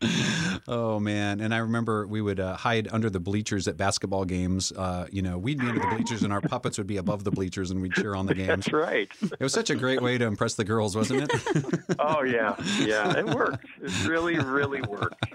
oh, 0.68 1.00
man. 1.00 1.40
And 1.40 1.52
I 1.52 1.58
remember 1.58 2.06
we 2.06 2.20
would 2.20 2.38
uh, 2.38 2.56
hide 2.56 2.86
under 2.92 3.10
the 3.10 3.18
bleachers 3.18 3.66
at 3.66 3.76
basketball 3.76 4.24
games. 4.24 4.70
Uh, 4.70 5.08
you 5.10 5.22
know, 5.22 5.36
we'd 5.36 5.58
be 5.58 5.66
under 5.66 5.80
the 5.80 5.96
bleachers 5.96 6.22
and 6.22 6.32
our 6.32 6.40
puppets 6.40 6.78
would 6.78 6.86
be 6.86 6.98
above 6.98 7.24
the 7.24 7.32
bleachers 7.32 7.72
and 7.72 7.82
we'd 7.82 7.94
cheer 7.94 8.14
on 8.14 8.26
the 8.26 8.34
games. 8.36 8.48
That's 8.48 8.72
right. 8.72 9.10
It 9.20 9.40
was 9.40 9.52
such 9.52 9.70
a 9.70 9.74
great 9.74 10.00
way 10.00 10.16
to 10.16 10.26
impress 10.26 10.54
the 10.54 10.64
girls, 10.64 10.94
wasn't 10.94 11.24
it? 11.24 11.80
oh, 11.98 12.22
yeah. 12.22 12.54
Yeah, 12.78 13.18
it 13.18 13.26
worked. 13.26 13.66
It 13.82 14.06
really, 14.06 14.38
really 14.38 14.82
worked. 14.82 15.26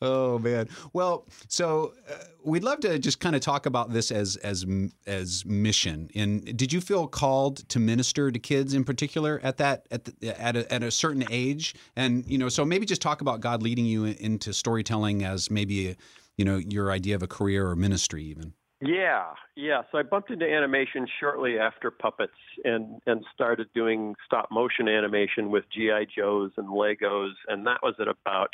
oh, 0.00 0.38
man. 0.38 0.68
Well, 0.92 1.26
so 1.48 1.63
so 1.64 1.94
uh, 2.10 2.16
we'd 2.42 2.62
love 2.62 2.80
to 2.80 2.98
just 2.98 3.20
kind 3.20 3.34
of 3.34 3.40
talk 3.40 3.64
about 3.64 3.90
this 3.90 4.10
as 4.10 4.36
as 4.36 4.66
as 5.06 5.46
mission. 5.46 6.10
And 6.14 6.44
did 6.58 6.74
you 6.74 6.82
feel 6.82 7.06
called 7.06 7.66
to 7.70 7.78
minister 7.78 8.30
to 8.30 8.38
kids 8.38 8.74
in 8.74 8.84
particular 8.84 9.40
at 9.42 9.56
that 9.56 9.86
at 9.90 10.04
the, 10.04 10.38
at 10.38 10.56
a, 10.56 10.70
at 10.70 10.82
a 10.82 10.90
certain 10.90 11.24
age? 11.30 11.74
And 11.96 12.26
you 12.26 12.36
know, 12.36 12.50
so 12.50 12.66
maybe 12.66 12.84
just 12.84 13.00
talk 13.00 13.22
about 13.22 13.40
God 13.40 13.62
leading 13.62 13.86
you 13.86 14.04
into 14.04 14.52
storytelling 14.52 15.24
as 15.24 15.50
maybe 15.50 15.96
you 16.36 16.44
know 16.44 16.56
your 16.56 16.92
idea 16.92 17.14
of 17.14 17.22
a 17.22 17.26
career 17.26 17.66
or 17.66 17.76
ministry 17.76 18.24
even. 18.24 18.52
Yeah, 18.82 19.32
yeah. 19.56 19.82
So 19.90 19.96
I 19.96 20.02
bumped 20.02 20.30
into 20.30 20.44
animation 20.44 21.06
shortly 21.18 21.58
after 21.58 21.90
puppets 21.90 22.32
and 22.62 23.00
and 23.06 23.24
started 23.32 23.68
doing 23.74 24.16
stop 24.26 24.50
motion 24.50 24.86
animation 24.86 25.50
with 25.50 25.64
GI 25.72 26.08
Joes 26.14 26.50
and 26.58 26.68
Legos, 26.68 27.32
and 27.48 27.66
that 27.66 27.78
was 27.82 27.94
at 27.98 28.08
about 28.08 28.50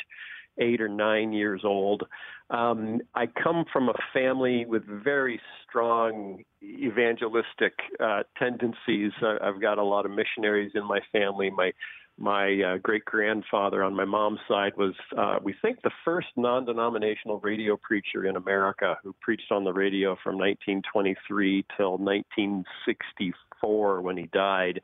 eight 0.61 0.79
or 0.79 0.87
nine 0.87 1.33
years 1.33 1.61
old. 1.65 2.03
Um, 2.49 3.01
I 3.15 3.27
come 3.27 3.65
from 3.71 3.89
a 3.89 3.93
family 4.13 4.65
with 4.65 4.85
very 4.85 5.41
strong 5.67 6.43
evangelistic 6.61 7.73
uh, 7.99 8.23
tendencies. 8.37 9.11
I've 9.21 9.61
got 9.61 9.77
a 9.77 9.83
lot 9.83 10.05
of 10.05 10.11
missionaries 10.11 10.71
in 10.75 10.85
my 10.85 10.99
family. 11.11 11.49
My 11.49 11.71
my 12.17 12.61
uh, 12.61 12.77
great 12.77 13.05
grandfather 13.05 13.83
on 13.83 13.95
my 13.95 14.05
mom's 14.05 14.39
side 14.47 14.73
was, 14.77 14.93
uh, 15.17 15.37
we 15.41 15.55
think, 15.61 15.81
the 15.81 15.91
first 16.05 16.27
non 16.37 16.65
denominational 16.65 17.39
radio 17.39 17.77
preacher 17.77 18.25
in 18.25 18.35
America 18.35 18.95
who 19.03 19.15
preached 19.21 19.51
on 19.51 19.63
the 19.63 19.73
radio 19.73 20.15
from 20.23 20.37
1923 20.37 21.65
till 21.75 21.97
1964 21.97 24.01
when 24.01 24.17
he 24.17 24.27
died. 24.27 24.81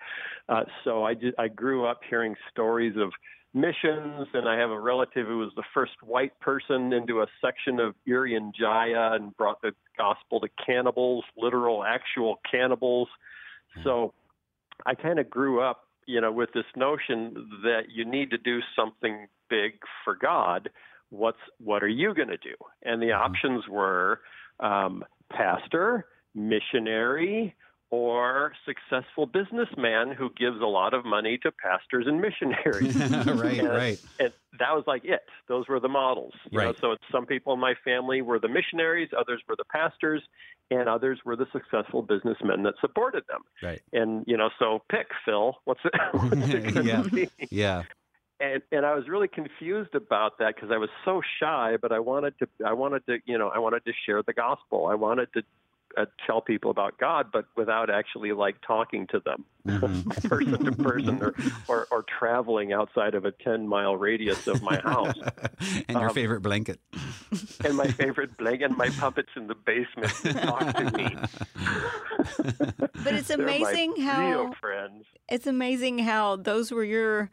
Uh, 0.50 0.64
so 0.84 1.04
I, 1.04 1.14
just, 1.14 1.38
I 1.38 1.48
grew 1.48 1.86
up 1.86 2.00
hearing 2.10 2.36
stories 2.50 2.96
of 2.98 3.12
missions, 3.60 4.28
and 4.34 4.48
I 4.48 4.58
have 4.60 4.70
a 4.70 4.80
relative 4.80 5.28
who 5.28 5.40
was 5.40 5.52
the 5.56 5.64
first 5.74 5.94
white 6.04 6.40
person 6.40 6.94
into 6.94 7.22
a 7.22 7.28
section 7.42 7.80
of 7.80 7.96
Irian 8.08 8.54
Jaya 8.54 9.14
and 9.14 9.36
brought 9.36 9.62
the 9.62 9.72
gospel 9.98 10.40
to 10.42 10.48
cannibals, 10.66 11.24
literal, 11.38 11.84
actual 11.84 12.40
cannibals. 12.50 13.08
So 13.84 14.14
I 14.86 14.96
kind 14.96 15.20
of 15.20 15.30
grew 15.30 15.62
up 15.62 15.88
you 16.08 16.22
know, 16.22 16.32
with 16.32 16.52
this 16.54 16.66
notion 16.76 17.50
that 17.64 17.92
you 17.94 18.06
need 18.06 18.32
to 18.32 18.38
do 18.38 18.60
something 18.76 19.28
big 19.50 19.74
for 20.04 20.16
God, 20.16 20.70
what's 21.10 21.38
what 21.60 21.84
are 21.84 21.88
you 21.88 22.14
going 22.16 22.30
to 22.30 22.38
do? 22.38 22.56
And 22.82 23.02
the 23.02 23.08
mm-hmm. 23.08 23.24
options 23.24 23.68
were 23.70 24.22
um, 24.60 25.04
pastor, 25.32 26.06
missionary, 26.34 27.56
or 27.90 28.54
successful 28.66 29.26
businessman 29.26 30.12
who 30.12 30.30
gives 30.38 30.60
a 30.60 30.66
lot 30.66 30.94
of 30.94 31.06
money 31.06 31.38
to 31.38 31.52
pastors 31.52 32.06
and 32.06 32.20
missionaries. 32.20 32.96
right, 33.26 33.60
and, 33.60 33.70
right. 33.70 34.02
And 34.20 34.34
that 34.60 34.76
was 34.76 34.84
like 34.88 35.06
it. 35.06 35.22
Those 35.48 35.68
were 35.68 35.80
the 35.80 35.88
models. 35.88 36.34
You 36.52 36.60
right. 36.60 36.68
Know? 36.68 36.96
So 36.96 36.98
some 37.12 37.26
people 37.26 37.54
in 37.54 37.60
my 37.60 37.76
family 37.86 38.22
were 38.22 38.40
the 38.40 38.50
missionaries, 38.50 39.10
others 39.18 39.42
were 39.48 39.56
the 39.56 39.66
pastors, 39.66 40.22
and 40.70 40.90
others 40.90 41.20
were 41.24 41.38
the 41.38 41.48
successful 41.54 42.02
businessmen 42.02 42.64
that 42.64 42.74
supported 42.82 43.24
them. 43.30 43.42
Right. 43.64 43.82
And 43.94 44.26
you 44.28 44.36
know, 44.36 44.50
so 44.60 44.84
pick 44.90 45.08
Phil. 45.26 45.56
What's 45.64 45.82
it? 45.86 45.94
What's 46.12 46.54
it 46.54 46.76
yeah. 46.86 47.04
Be? 47.04 47.30
Yeah. 47.50 47.84
And 48.40 48.62
and 48.72 48.86
I 48.86 48.96
was 48.96 49.08
really 49.08 49.30
confused 49.30 49.96
about 49.96 50.40
that 50.40 50.56
because 50.56 50.72
I 50.72 50.78
was 50.78 50.90
so 51.06 51.22
shy, 51.40 51.78
but 51.82 51.92
I 51.92 52.00
wanted 52.00 52.38
to 52.40 52.48
I 52.66 52.74
wanted 52.74 53.06
to 53.08 53.20
you 53.26 53.38
know 53.38 53.48
I 53.48 53.60
wanted 53.60 53.86
to 53.86 53.94
share 54.06 54.22
the 54.24 54.34
gospel. 54.34 54.88
I 54.88 54.96
wanted 54.96 55.30
to 55.34 55.44
uh, 55.98 56.06
tell 56.26 56.42
people 56.42 56.70
about 56.70 56.98
God, 57.00 57.28
but 57.32 57.46
without 57.56 57.90
actually 57.90 58.32
like 58.32 58.56
talking 58.66 59.08
to 59.08 59.20
them, 59.20 59.46
mm-hmm. 59.68 60.10
person 60.28 60.66
to 60.66 60.72
person, 60.72 61.24
or, 61.24 61.34
or, 61.68 61.88
or 61.92 62.06
traveling 62.20 62.72
outside 62.72 63.16
of 63.16 63.26
a 63.26 63.32
ten 63.32 63.68
mile 63.68 63.96
radius 63.96 64.48
of 64.48 64.62
my 64.62 64.80
house. 64.80 65.16
and 65.88 65.98
your 65.98 66.10
um, 66.10 66.14
favorite 66.14 66.42
blanket. 66.42 66.80
and 67.64 67.76
my 67.76 67.88
favorite 67.92 68.38
blanket, 68.38 68.66
and 68.66 68.78
my 68.78 68.90
puppets 68.90 69.30
in 69.36 69.48
the 69.48 69.56
basement 69.56 70.14
talk 70.44 70.76
to 70.76 70.98
me. 70.98 71.16
but 73.04 73.14
it's 73.14 73.32
amazing 73.32 73.96
how 74.02 74.54
it's 75.30 75.48
amazing 75.48 76.00
how 76.00 76.36
those 76.36 76.72
were 76.72 76.84
your 76.84 77.32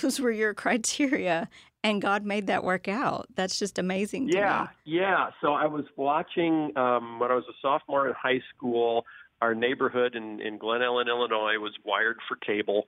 those 0.00 0.20
were 0.20 0.30
your 0.30 0.54
criteria 0.54 1.48
and 1.84 2.00
God 2.00 2.24
made 2.24 2.46
that 2.46 2.64
work 2.64 2.88
out. 2.88 3.26
That's 3.34 3.58
just 3.58 3.78
amazing. 3.78 4.28
yeah, 4.28 4.68
yeah. 4.84 5.30
So 5.40 5.52
I 5.52 5.66
was 5.66 5.84
watching 5.96 6.76
um, 6.76 7.18
when 7.18 7.30
I 7.30 7.34
was 7.34 7.44
a 7.48 7.54
sophomore 7.60 8.08
in 8.08 8.14
high 8.14 8.40
school. 8.54 9.04
Our 9.40 9.56
neighborhood 9.56 10.14
in, 10.14 10.40
in 10.40 10.56
Glen 10.56 10.82
Ellyn, 10.82 11.08
Illinois, 11.08 11.58
was 11.58 11.72
wired 11.84 12.18
for 12.28 12.36
cable, 12.36 12.86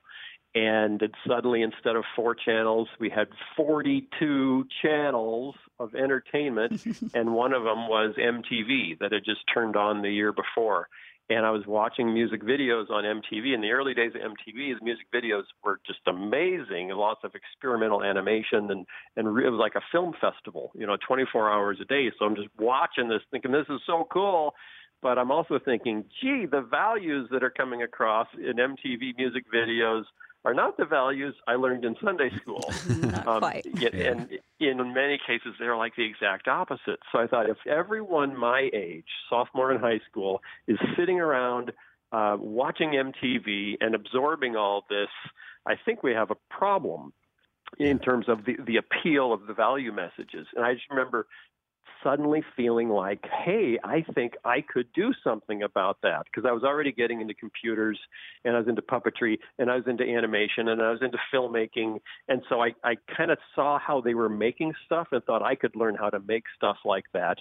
and 0.53 1.01
it 1.01 1.11
suddenly, 1.27 1.61
instead 1.61 1.97
of 1.97 2.05
four 2.15 2.33
channels, 2.33 2.87
we 2.97 3.09
had 3.09 3.27
42 3.57 4.65
channels 4.81 5.55
of 5.79 5.93
entertainment, 5.95 6.81
and 7.13 7.33
one 7.33 7.51
of 7.51 7.63
them 7.63 7.89
was 7.89 8.15
MTV 8.17 8.99
that 8.99 9.11
had 9.11 9.25
just 9.25 9.41
turned 9.53 9.75
on 9.75 10.01
the 10.01 10.09
year 10.09 10.31
before 10.31 10.87
and 11.29 11.45
I 11.45 11.51
was 11.51 11.63
watching 11.65 12.13
music 12.13 12.43
videos 12.43 12.89
on 12.89 13.03
MTV. 13.03 13.53
In 13.53 13.61
the 13.61 13.71
early 13.71 13.93
days 13.93 14.11
of 14.15 14.21
MTV, 14.21 14.77
the 14.77 14.83
music 14.85 15.07
videos 15.13 15.43
were 15.63 15.79
just 15.85 15.99
amazing, 16.07 16.89
lots 16.89 17.21
of 17.23 17.31
experimental 17.33 18.03
animation, 18.03 18.69
and 18.69 18.85
and 19.15 19.27
it 19.27 19.49
was 19.49 19.59
like 19.59 19.75
a 19.75 19.81
film 19.91 20.13
festival, 20.21 20.71
you 20.75 20.85
know, 20.85 20.97
24 21.07 21.51
hours 21.51 21.77
a 21.81 21.85
day. 21.85 22.11
So 22.17 22.25
I'm 22.25 22.35
just 22.35 22.49
watching 22.59 23.09
this, 23.09 23.21
thinking 23.31 23.51
this 23.51 23.65
is 23.69 23.81
so 23.87 24.07
cool. 24.11 24.53
But 25.01 25.19
I'm 25.19 25.29
also 25.29 25.59
thinking, 25.63 26.05
gee, 26.21 26.45
the 26.49 26.61
values 26.61 27.27
that 27.31 27.43
are 27.43 27.51
coming 27.51 27.83
across 27.83 28.27
in 28.35 28.55
MTV 28.55 29.17
music 29.17 29.43
videos 29.53 30.03
are 30.45 30.53
not 30.53 30.77
the 30.77 30.85
values 30.85 31.35
I 31.47 31.55
learned 31.55 31.85
in 31.85 31.95
Sunday 32.03 32.29
school. 32.41 32.71
not 33.01 33.27
um, 33.27 33.39
quite. 33.39 33.65
Yeah, 33.73 33.89
and 33.89 34.29
in 34.59 34.93
many 34.93 35.19
cases, 35.25 35.55
they're 35.59 35.75
like 35.75 35.95
the 35.95 36.05
exact 36.05 36.47
opposite. 36.47 36.99
So 37.11 37.19
I 37.19 37.27
thought 37.27 37.49
if 37.49 37.57
everyone 37.67 38.37
my 38.37 38.69
age, 38.73 39.07
sophomore 39.29 39.73
in 39.73 39.79
high 39.79 39.99
school, 40.09 40.41
is 40.67 40.77
sitting 40.97 41.19
around 41.19 41.71
uh, 42.11 42.37
watching 42.39 42.91
MTV 42.91 43.77
and 43.81 43.95
absorbing 43.95 44.55
all 44.55 44.85
this, 44.87 45.09
I 45.65 45.73
think 45.83 46.03
we 46.03 46.13
have 46.13 46.29
a 46.29 46.37
problem 46.49 47.11
in 47.79 47.99
terms 47.99 48.29
of 48.29 48.45
the, 48.45 48.55
the 48.65 48.77
appeal 48.77 49.33
of 49.33 49.47
the 49.47 49.53
value 49.53 49.91
messages. 49.91 50.47
And 50.55 50.63
I 50.63 50.75
just 50.75 50.85
remember 50.89 51.25
suddenly 52.05 52.43
feeling 52.55 52.89
like, 52.89 53.25
hey, 53.45 53.79
I 53.83 54.05
think 54.13 54.33
I 54.45 54.61
could 54.61 54.87
do 54.93 55.11
something 55.23 55.63
about 55.63 55.97
that 56.03 56.25
because 56.25 56.47
I 56.47 56.51
was 56.51 56.63
already 56.63 56.91
getting 56.91 57.19
into 57.19 57.33
computers 57.33 57.99
and 58.43 58.55
I 58.55 58.59
was 58.59 58.67
into 58.67 58.83
puppetry 58.83 59.39
and 59.57 59.71
I 59.71 59.75
was 59.75 59.85
into 59.87 60.03
animation 60.03 60.69
and 60.69 60.81
I 60.81 60.91
was 60.91 60.99
into 61.01 61.17
filmmaking. 61.33 61.99
And 62.27 62.43
so 62.47 62.61
I, 62.61 62.73
I 62.83 62.95
kind 63.17 63.31
of 63.31 63.39
saw 63.55 63.79
how 63.79 64.01
they 64.01 64.13
were 64.13 64.29
making 64.29 64.73
stuff 64.85 65.07
and 65.11 65.23
thought 65.23 65.41
I 65.41 65.55
could 65.55 65.75
learn 65.75 65.95
how 65.95 66.11
to 66.11 66.19
make 66.19 66.43
stuff 66.55 66.77
like 66.85 67.05
that. 67.13 67.37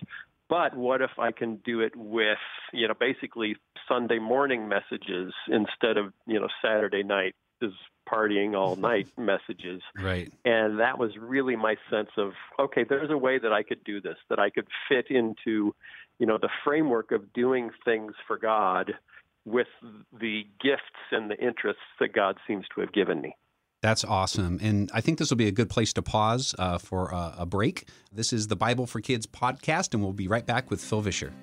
But 0.49 0.77
what 0.77 1.03
if 1.03 1.11
I 1.19 1.33
can 1.33 1.57
do 1.65 1.81
it 1.81 1.95
with, 1.97 2.39
you 2.73 2.89
know, 2.89 2.95
basically 2.99 3.57
Sunday 3.89 4.19
morning 4.19 4.69
messages 4.69 5.33
instead 5.49 5.97
of, 5.97 6.13
you 6.27 6.41
know, 6.41 6.49
Saturday 6.63 7.03
night 7.03 7.35
is 7.61 7.73
partying 8.09 8.57
all 8.57 8.77
night 8.91 9.09
messages. 9.19 9.83
Right. 10.01 10.33
And 10.45 10.81
that 10.81 10.99
was 10.99 11.17
really 11.19 11.57
my 11.57 11.77
sense 11.91 12.11
of 12.17 12.33
okay, 12.59 12.85
there's 12.89 13.11
a 13.11 13.19
way 13.19 13.39
that 13.39 13.53
I 13.53 13.63
could 13.63 13.83
do 13.85 14.01
this, 14.01 14.17
that 14.29 14.39
I 14.39 14.51
could 14.51 14.67
fit 14.89 15.11
into, 15.11 15.75
you 16.19 16.27
know, 16.27 16.39
the 16.39 16.51
framework 16.65 17.13
of 17.13 17.33
doing 17.33 17.71
things 17.85 18.13
for 18.27 18.39
God 18.39 18.95
with 19.45 19.67
the 20.19 20.47
gifts 20.63 20.83
and 21.13 21.31
the 21.31 21.37
interests 21.37 21.83
that 22.01 22.13
God 22.13 22.39
seems 22.47 22.65
to 22.75 22.81
have 22.81 22.93
given 22.93 23.21
me. 23.21 23.37
That's 23.83 24.03
awesome. 24.03 24.59
And 24.63 24.91
I 24.95 25.03
think 25.03 25.19
this 25.19 25.29
will 25.29 25.37
be 25.37 25.47
a 25.47 25.53
good 25.53 25.69
place 25.69 25.93
to 25.93 26.01
pause 26.01 26.55
uh, 26.59 26.79
for 26.79 27.11
a, 27.11 27.35
a 27.41 27.47
break. 27.47 27.87
This 28.11 28.33
is 28.33 28.49
the 28.49 28.57
Bible 28.57 28.87
for 28.87 29.03
Kids 29.03 29.27
podcast, 29.27 29.93
and 29.93 30.03
we'll 30.03 30.15
be 30.15 30.27
right 30.27 30.47
back 30.47 30.71
with 30.71 30.83
Phil 30.83 31.03
Vischer. 31.03 31.35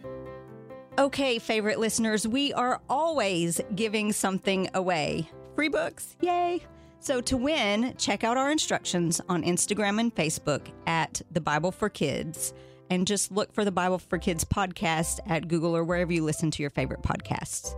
Okay, 0.98 1.38
favorite 1.38 1.80
listeners, 1.80 2.28
we 2.28 2.52
are 2.54 2.82
always 2.90 3.62
giving 3.76 4.12
something 4.12 4.70
away. 4.74 5.30
Free 5.56 5.68
books, 5.68 6.16
yay! 6.22 6.64
So 7.00 7.20
to 7.22 7.36
win, 7.36 7.96
check 7.98 8.24
out 8.24 8.38
our 8.38 8.52
instructions 8.52 9.20
on 9.28 9.44
Instagram 9.44 10.00
and 10.00 10.14
Facebook 10.14 10.68
at 10.88 11.22
The 11.32 11.42
Bible 11.42 11.72
for 11.72 11.90
Kids. 11.90 12.54
And 12.90 13.08
just 13.08 13.32
look 13.32 13.54
for 13.54 13.66
the 13.66 13.72
Bible 13.72 13.98
for 14.00 14.18
Kids 14.18 14.46
podcast 14.46 15.20
at 15.26 15.48
Google 15.48 15.76
or 15.76 15.84
wherever 15.84 16.12
you 16.14 16.24
listen 16.24 16.52
to 16.52 16.64
your 16.64 16.70
favorite 16.70 17.02
podcasts. 17.02 17.76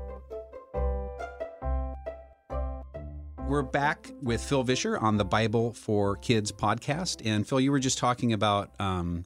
We're 3.47 3.63
back 3.63 4.11
with 4.21 4.43
Phil 4.43 4.63
Vischer 4.63 4.97
on 4.97 5.17
the 5.17 5.25
Bible 5.25 5.73
for 5.73 6.15
Kids 6.17 6.51
podcast. 6.51 7.21
And 7.25 7.47
Phil, 7.47 7.59
you 7.59 7.71
were 7.71 7.79
just 7.79 7.97
talking 7.97 8.33
about 8.33 8.71
um, 8.79 9.25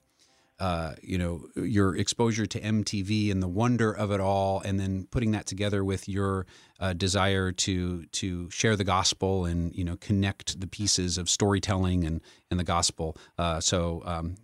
uh, 0.60 0.94
you 1.02 1.18
know 1.18 1.46
your 1.56 1.96
exposure 1.96 2.46
to 2.46 2.60
MTV 2.60 3.32
and 3.32 3.44
the 3.44 3.48
wonder 3.48 3.92
of 3.92 4.12
it 4.12 4.20
all, 4.20 4.62
and 4.62 4.80
then 4.80 5.08
putting 5.12 5.32
that 5.32 5.46
together 5.46 5.84
with 5.84 6.10
your 6.10 6.46
uh, 6.80 6.94
desire 6.94 7.52
to 7.52 8.06
to 8.06 8.50
share 8.50 8.76
the 8.76 8.84
gospel 8.84 9.46
and 9.46 9.76
you 9.76 9.84
know 9.84 9.98
connect 9.98 10.60
the 10.60 10.68
pieces 10.68 11.18
of 11.18 11.30
storytelling 11.30 12.04
and 12.04 12.22
and 12.50 12.60
the 12.60 12.64
gospel. 12.64 13.18
Uh, 13.38 13.60
so 13.60 14.02
um, 14.06 14.36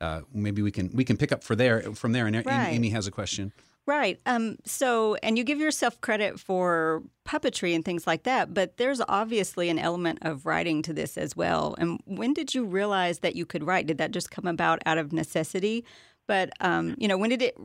uh, 0.00 0.20
maybe 0.32 0.60
we 0.60 0.70
can 0.70 0.90
we 0.94 1.04
can 1.04 1.16
pick 1.16 1.32
up 1.32 1.42
for 1.42 1.56
there 1.56 1.80
from 1.94 2.12
there. 2.12 2.26
And 2.26 2.44
right. 2.44 2.68
Amy 2.72 2.90
has 2.90 3.06
a 3.06 3.10
question. 3.10 3.52
Right. 3.86 4.18
Um, 4.24 4.56
so, 4.64 5.16
and 5.16 5.36
you 5.36 5.44
give 5.44 5.58
yourself 5.58 6.00
credit 6.00 6.40
for 6.40 7.02
puppetry 7.26 7.74
and 7.74 7.84
things 7.84 8.06
like 8.06 8.22
that, 8.22 8.54
but 8.54 8.78
there's 8.78 9.02
obviously 9.08 9.68
an 9.68 9.78
element 9.78 10.20
of 10.22 10.46
writing 10.46 10.80
to 10.82 10.94
this 10.94 11.18
as 11.18 11.36
well. 11.36 11.74
And 11.78 12.00
when 12.06 12.32
did 12.32 12.54
you 12.54 12.64
realize 12.64 13.18
that 13.18 13.36
you 13.36 13.44
could 13.44 13.64
write? 13.64 13.86
Did 13.86 13.98
that 13.98 14.10
just 14.10 14.30
come 14.30 14.46
about 14.46 14.80
out 14.86 14.96
of 14.96 15.12
necessity? 15.12 15.84
But 16.26 16.50
um, 16.60 16.94
you 16.98 17.08
know, 17.08 17.18
when 17.18 17.28
did 17.28 17.42
it 17.42 17.58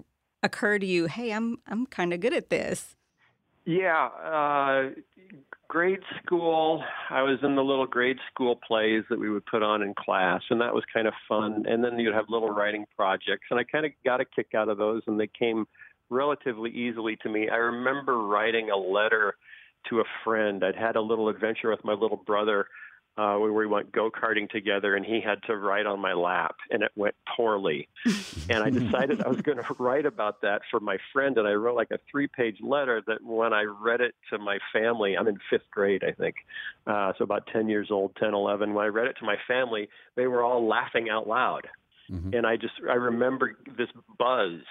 occur 0.43 0.77
to 0.77 0.85
you? 0.85 1.05
Hey, 1.05 1.31
I'm 1.31 1.57
I'm 1.67 1.85
kind 1.85 2.13
of 2.13 2.19
good 2.19 2.33
at 2.33 2.49
this. 2.49 2.97
Yeah, 3.65 4.07
uh, 4.07 4.89
grade 5.67 6.01
school. 6.21 6.83
I 7.09 7.21
was 7.21 7.37
in 7.43 7.55
the 7.55 7.63
little 7.63 7.85
grade 7.85 8.17
school 8.31 8.59
plays 8.67 9.03
that 9.09 9.19
we 9.19 9.29
would 9.29 9.45
put 9.45 9.63
on 9.63 9.81
in 9.83 9.93
class, 9.93 10.41
and 10.49 10.59
that 10.59 10.73
was 10.73 10.83
kind 10.91 11.07
of 11.07 11.13
fun. 11.27 11.65
And 11.67 11.83
then 11.83 11.99
you'd 11.99 12.13
have 12.13 12.25
little 12.29 12.49
writing 12.49 12.85
projects, 12.97 13.45
and 13.51 13.59
I 13.59 13.63
kind 13.63 13.85
of 13.85 13.91
got 14.03 14.19
a 14.19 14.25
kick 14.25 14.55
out 14.55 14.69
of 14.69 14.77
those, 14.77 15.03
and 15.07 15.19
they 15.19 15.27
came 15.27 15.67
relatively 16.09 16.71
easily 16.71 17.17
to 17.17 17.29
me. 17.29 17.49
I 17.49 17.57
remember 17.57 18.17
writing 18.17 18.69
a 18.69 18.77
letter 18.77 19.35
to 19.89 20.01
a 20.01 20.03
friend. 20.23 20.63
I'd 20.63 20.75
had 20.75 20.95
a 20.95 21.01
little 21.01 21.29
adventure 21.29 21.69
with 21.69 21.83
my 21.83 21.93
little 21.93 22.17
brother 22.17 22.67
uh, 23.19 23.35
where 23.37 23.51
we 23.51 23.67
went 23.67 23.91
go 23.91 24.09
karting 24.09 24.49
together, 24.49 24.95
and 24.95 25.05
he 25.05 25.19
had 25.19 25.43
to 25.43 25.57
write 25.57 25.85
on 25.85 25.99
my 25.99 26.13
lap, 26.13 26.55
and 26.71 26.83
it 26.83 26.91
went 26.95 27.15
poorly. 27.35 27.89
and 28.49 28.63
I 28.63 28.69
decided 28.69 29.21
I 29.21 29.27
was 29.27 29.41
going 29.41 29.57
to 29.57 29.75
write 29.77 30.05
about 30.05 30.41
that 30.41 30.61
for 30.71 30.79
my 30.79 30.97
friend, 31.11 31.37
and 31.37 31.45
I 31.45 31.51
wrote 31.51 31.75
like 31.75 31.91
a 31.91 31.99
three 32.09 32.27
page 32.27 32.57
letter 32.61 33.01
that 33.07 33.21
when 33.21 33.51
I 33.51 33.63
read 33.63 33.99
it 33.99 34.15
to 34.29 34.37
my 34.37 34.59
family, 34.71 35.17
I'm 35.17 35.27
in 35.27 35.37
fifth 35.49 35.69
grade, 35.69 36.01
I 36.03 36.13
think, 36.13 36.35
uh, 36.87 37.11
so 37.17 37.25
about 37.25 37.47
10 37.51 37.67
years 37.67 37.89
old, 37.91 38.15
10, 38.15 38.33
11. 38.33 38.73
When 38.73 38.85
I 38.85 38.87
read 38.87 39.07
it 39.07 39.17
to 39.19 39.25
my 39.25 39.35
family, 39.45 39.89
they 40.15 40.27
were 40.27 40.41
all 40.41 40.65
laughing 40.65 41.09
out 41.09 41.27
loud. 41.27 41.67
Mm-hmm. 42.09 42.33
And 42.33 42.47
I 42.47 42.55
just 42.55 42.73
I 42.89 42.95
remember 42.95 43.57
this 43.77 43.89
buzz 44.17 44.61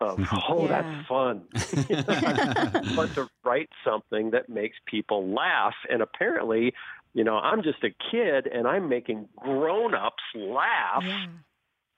of 0.00 0.18
oh 0.48 0.62
yeah. 0.62 0.82
that's 0.82 1.06
fun 1.08 1.42
but 2.96 3.14
to 3.14 3.28
write 3.44 3.70
something 3.84 4.30
that 4.30 4.48
makes 4.48 4.76
people 4.86 5.28
laugh 5.28 5.74
and 5.88 6.02
apparently 6.02 6.74
you 7.14 7.24
know 7.24 7.36
i'm 7.36 7.62
just 7.62 7.82
a 7.82 7.90
kid 8.10 8.46
and 8.46 8.66
i'm 8.66 8.88
making 8.88 9.28
grown-ups 9.36 10.22
laugh 10.34 11.02
yeah. 11.04 11.26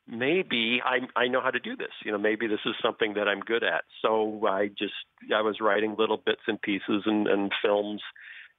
maybe 0.07 0.81
i 0.85 0.99
i 1.21 1.27
know 1.27 1.41
how 1.41 1.51
to 1.51 1.61
do 1.61 1.77
this 1.77 1.93
you 2.05 2.13
know 2.13 2.19
maybe 2.19 2.47
this 2.47 2.61
is 2.65 2.75
something 2.83 3.15
that 3.15 3.29
i'm 3.29 3.41
good 3.41 3.65
at 3.65 3.85
so 4.03 4.47
i 4.47 4.69
just 4.69 4.95
i 5.35 5.43
was 5.43 5.57
writing 5.61 5.97
little 5.99 6.19
bits 6.25 6.43
and 6.47 6.61
pieces 6.61 7.03
and, 7.07 7.27
and 7.27 7.53
films 7.63 8.01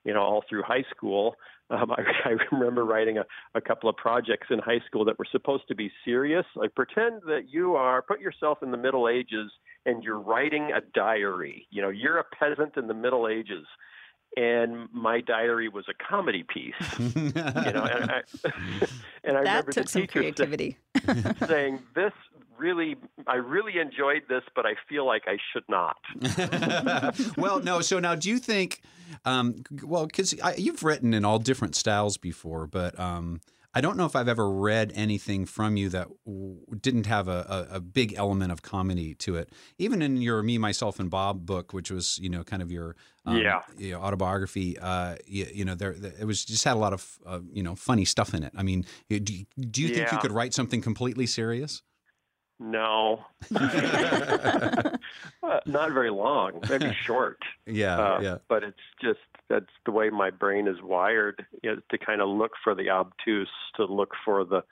you 0.04 0.14
know, 0.14 0.22
all 0.22 0.44
through 0.50 0.64
high 0.64 0.84
school. 0.96 1.36
Um, 1.70 1.92
I, 1.98 2.02
I 2.26 2.36
remember 2.52 2.86
writing 2.86 3.18
a, 3.18 3.26
a 3.56 3.62
couple 3.62 3.90
of 3.90 3.96
projects 3.98 4.48
in 4.50 4.60
high 4.60 4.82
school 4.88 5.06
that 5.06 5.20
were 5.20 5.28
supposed 5.32 5.68
to 5.68 5.76
be 5.76 5.92
serious. 6.06 6.46
Like 6.56 6.74
pretend 6.76 7.22
that 7.28 7.50
you 7.50 7.76
are, 7.76 8.02
put 8.02 8.20
yourself 8.20 8.60
in 8.62 8.72
the 8.72 8.78
Middle 8.78 9.08
Ages 9.08 9.52
and 9.86 10.04
you're 10.04 10.20
writing 10.20 10.72
a 10.76 10.82
diary. 10.94 11.68
You 11.70 11.82
know, 11.82 11.90
you're 11.90 12.18
a 12.18 12.26
peasant 12.38 12.78
in 12.78 12.88
the 12.88 12.94
Middle 12.94 13.28
Ages 13.28 13.66
and 14.38 14.88
my 14.94 15.22
diary 15.22 15.70
was 15.70 15.86
a 15.90 15.94
comedy 16.08 16.44
piece. 16.44 16.74
you 17.00 17.32
know, 17.34 17.84
and 17.84 18.12
I, 18.12 18.22
and 19.24 19.38
I 19.38 19.44
that 19.44 19.66
remember 19.66 19.72
took 19.72 19.86
the 19.86 19.90
some 19.90 20.02
teacher 20.04 20.20
creativity. 20.20 20.78
saying, 21.06 21.36
saying, 21.48 21.80
"This 21.96 22.14
really, 22.60 22.96
I 23.28 23.36
really 23.36 23.80
enjoyed 23.80 24.24
this, 24.30 24.44
but 24.56 24.66
I 24.66 24.74
feel 24.88 25.06
like 25.06 25.24
I 25.28 25.38
should 25.54 25.64
not." 25.70 25.98
well, 27.38 27.60
no. 27.62 27.82
So 27.82 28.00
now, 28.00 28.16
do 28.16 28.30
you 28.30 28.40
think? 28.40 28.82
Um, 29.26 29.64
well, 29.84 30.06
because 30.06 30.36
you've 30.58 30.84
written 30.84 31.14
in 31.14 31.26
all 31.26 31.40
different 31.40 31.76
styles 31.76 32.18
before, 32.18 32.68
but 32.68 33.00
um, 33.00 33.42
I 33.74 33.82
don't 33.82 33.98
know 33.98 34.06
if 34.06 34.16
I've 34.16 34.28
ever 34.28 34.50
read 34.50 34.92
anything 34.96 35.46
from 35.46 35.78
you 35.78 35.90
that 35.90 36.08
w- 36.26 36.58
didn't 36.82 37.06
have 37.06 37.28
a, 37.28 37.68
a, 37.72 37.76
a, 37.76 37.80
big 37.80 38.16
element 38.18 38.52
of 38.52 38.64
comedy 38.64 39.14
to 39.16 39.36
it. 39.36 39.52
Even 39.78 40.02
in 40.02 40.18
your 40.18 40.42
"Me, 40.42 40.58
Myself, 40.58 41.00
and 41.00 41.10
Bob" 41.10 41.46
book, 41.46 41.72
which 41.72 41.92
was 41.92 42.18
you 42.20 42.30
know 42.30 42.44
kind 42.44 42.64
of 42.64 42.72
your 42.72 42.96
um, 43.26 43.38
yeah 43.38 43.62
you 43.78 43.92
know, 43.92 44.00
autobiography, 44.00 44.78
uh, 44.80 45.18
you, 45.26 45.46
you, 45.54 45.66
know 45.66 45.76
there, 45.76 45.94
there, 45.94 46.14
it 46.20 46.26
was 46.26 46.44
just 46.44 46.64
had 46.64 46.74
a 46.74 46.80
lot 46.80 46.94
of 46.94 47.20
uh, 47.28 47.40
you 47.54 47.62
know 47.62 47.76
funny 47.76 48.06
stuff 48.06 48.34
in 48.34 48.44
it. 48.44 48.52
I 48.58 48.64
mean, 48.64 48.86
do, 49.08 49.20
do 49.20 49.82
you 49.82 49.90
think 49.90 50.08
yeah. 50.08 50.16
you 50.16 50.20
could 50.20 50.32
write 50.32 50.56
something 50.56 50.82
completely 50.82 51.28
serious? 51.28 51.84
No, 52.60 53.26
uh, 53.56 54.92
not 55.66 55.94
very 55.94 56.10
long. 56.10 56.60
Maybe 56.70 56.94
short. 57.06 57.40
Yeah, 57.66 57.98
uh, 57.98 58.20
yeah. 58.22 58.38
But 58.50 58.64
it's 58.64 58.78
just 59.02 59.20
that's 59.50 59.72
the 59.86 59.92
way 59.92 60.10
my 60.10 60.30
brain 60.30 60.68
is 60.68 60.82
wired 60.82 61.46
you 61.64 61.76
know, 61.76 61.82
to 61.90 61.98
kind 61.98 62.22
of 62.22 62.28
look 62.28 62.52
for 62.62 62.76
the 62.76 62.90
obtuse, 62.90 63.50
to 63.76 63.86
look 63.86 64.12
for 64.26 64.44
the 64.44 64.64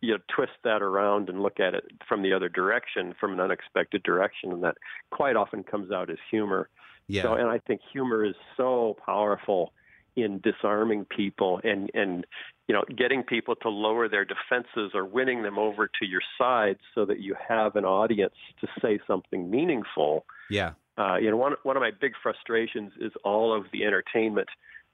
you 0.00 0.12
know 0.12 0.18
twist 0.34 0.52
that 0.62 0.80
around 0.80 1.28
and 1.28 1.42
look 1.42 1.58
at 1.58 1.74
it 1.74 1.84
from 2.08 2.22
the 2.22 2.32
other 2.32 2.48
direction, 2.48 3.14
from 3.18 3.32
an 3.32 3.40
unexpected 3.40 4.04
direction, 4.04 4.52
and 4.52 4.62
that 4.62 4.76
quite 5.10 5.34
often 5.34 5.64
comes 5.64 5.90
out 5.90 6.10
as 6.10 6.18
humor. 6.30 6.68
Yeah. 7.08 7.22
So, 7.22 7.34
and 7.34 7.48
I 7.48 7.58
think 7.58 7.80
humor 7.92 8.24
is 8.24 8.34
so 8.56 8.96
powerful 9.04 9.72
in 10.14 10.40
disarming 10.40 11.04
people 11.04 11.60
and 11.64 11.90
and 11.94 12.26
you 12.68 12.74
know 12.74 12.84
getting 12.96 13.22
people 13.22 13.56
to 13.56 13.68
lower 13.68 14.08
their 14.08 14.24
defenses 14.24 14.92
or 14.94 15.04
winning 15.04 15.42
them 15.42 15.58
over 15.58 15.88
to 15.88 16.06
your 16.06 16.20
side 16.38 16.76
so 16.94 17.04
that 17.06 17.20
you 17.20 17.34
have 17.48 17.74
an 17.76 17.84
audience 17.84 18.34
to 18.60 18.68
say 18.80 19.00
something 19.06 19.50
meaningful. 19.50 20.24
Yeah. 20.50 20.72
Uh, 20.96 21.16
you 21.16 21.30
know, 21.30 21.36
one 21.36 21.54
one 21.62 21.76
of 21.76 21.80
my 21.80 21.90
big 21.98 22.12
frustrations 22.22 22.92
is 23.00 23.12
all 23.24 23.56
of 23.56 23.64
the 23.72 23.84
entertainment 23.84 24.48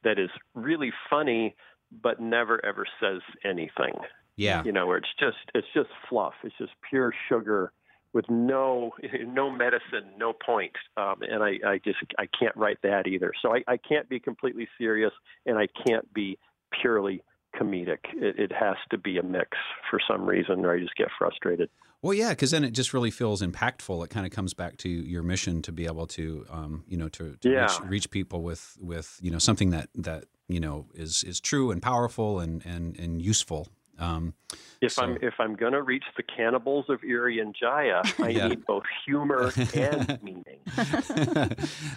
that 0.05 0.19
is 0.19 0.31
really 0.55 0.93
funny 1.11 1.57
but 2.03 2.21
never 2.21 2.65
ever 2.65 2.87
says 3.01 3.21
anything. 3.45 3.95
Yeah. 4.37 4.63
You 4.65 4.73
know, 4.73 4.87
where 4.87 4.99
it's 4.99 5.15
just 5.19 5.37
it's 5.55 5.67
just 5.75 5.91
fluff. 6.09 6.35
It's 6.45 6.57
just 6.59 6.73
pure 6.89 7.13
sugar 7.29 7.73
with 8.13 8.29
no 8.31 8.93
no 9.27 9.51
medicine, 9.51 10.13
no 10.17 10.33
point. 10.33 10.73
Um, 10.97 11.17
and 11.23 11.43
I, 11.43 11.59
I 11.67 11.81
just 11.85 11.99
I 12.19 12.27
can't 12.39 12.57
write 12.57 12.79
that 12.83 13.07
either. 13.07 13.33
So 13.43 13.55
I, 13.55 13.63
I 13.67 13.77
can't 13.77 14.09
be 14.09 14.21
completely 14.21 14.69
serious, 14.79 15.13
and 15.45 15.59
I 15.59 15.67
can't 15.87 16.13
be 16.15 16.39
purely 16.81 17.23
comedic. 17.59 17.99
It, 18.15 18.39
it 18.39 18.53
has 18.53 18.77
to 18.91 18.99
be 18.99 19.19
a 19.19 19.23
mix 19.23 19.51
for 19.91 20.01
some 20.09 20.27
reason, 20.27 20.65
or 20.65 20.75
I 20.75 20.79
just 20.81 20.97
get 20.97 21.09
frustrated. 21.19 21.71
Well, 22.03 22.13
yeah, 22.13 22.31
because 22.31 22.51
then 22.51 22.65
it 22.65 22.73
just 22.73 22.93
really 22.93 23.11
feels 23.11 23.41
impactful. 23.41 24.05
It 24.05 24.11
kind 24.11 24.27
of 24.27 24.33
comes 24.33 24.53
back 24.53 24.77
to 24.79 24.89
your 24.89 25.23
mission 25.23 25.63
to 25.63 25.73
be 25.73 25.87
able 25.87 26.07
to, 26.09 26.45
um, 26.51 26.85
you 26.87 26.99
know, 26.99 27.09
to, 27.09 27.37
to 27.41 27.49
Yeah. 27.51 27.63
reach, 27.63 27.91
reach 27.91 28.11
people 28.11 28.43
with, 28.43 28.77
with 28.81 29.19
you 29.23 29.31
know 29.31 29.39
something 29.39 29.71
that 29.71 29.89
that 29.95 30.25
you 30.49 30.61
know 30.61 30.87
is 30.95 31.25
is 31.25 31.41
true 31.41 31.71
and 31.71 31.81
powerful 31.81 32.41
and 32.41 32.65
and 32.67 32.99
and 32.99 33.23
useful. 33.23 33.69
Um, 33.99 34.35
If 34.81 34.93
So- 34.93 35.03
I'm 35.05 35.19
if 35.23 35.35
I'm 35.39 35.55
going 35.55 35.73
to 35.73 35.83
reach 35.83 36.05
the 36.17 36.23
cannibals 36.23 36.87
of 36.91 37.01
Irian 37.03 37.55
Jaya, 37.55 38.03
I 38.19 38.29
Yeah. 38.31 38.49
need 38.49 38.67
both 38.67 38.83
humor 39.07 39.51
and 39.75 40.19
meaning. 40.23 40.61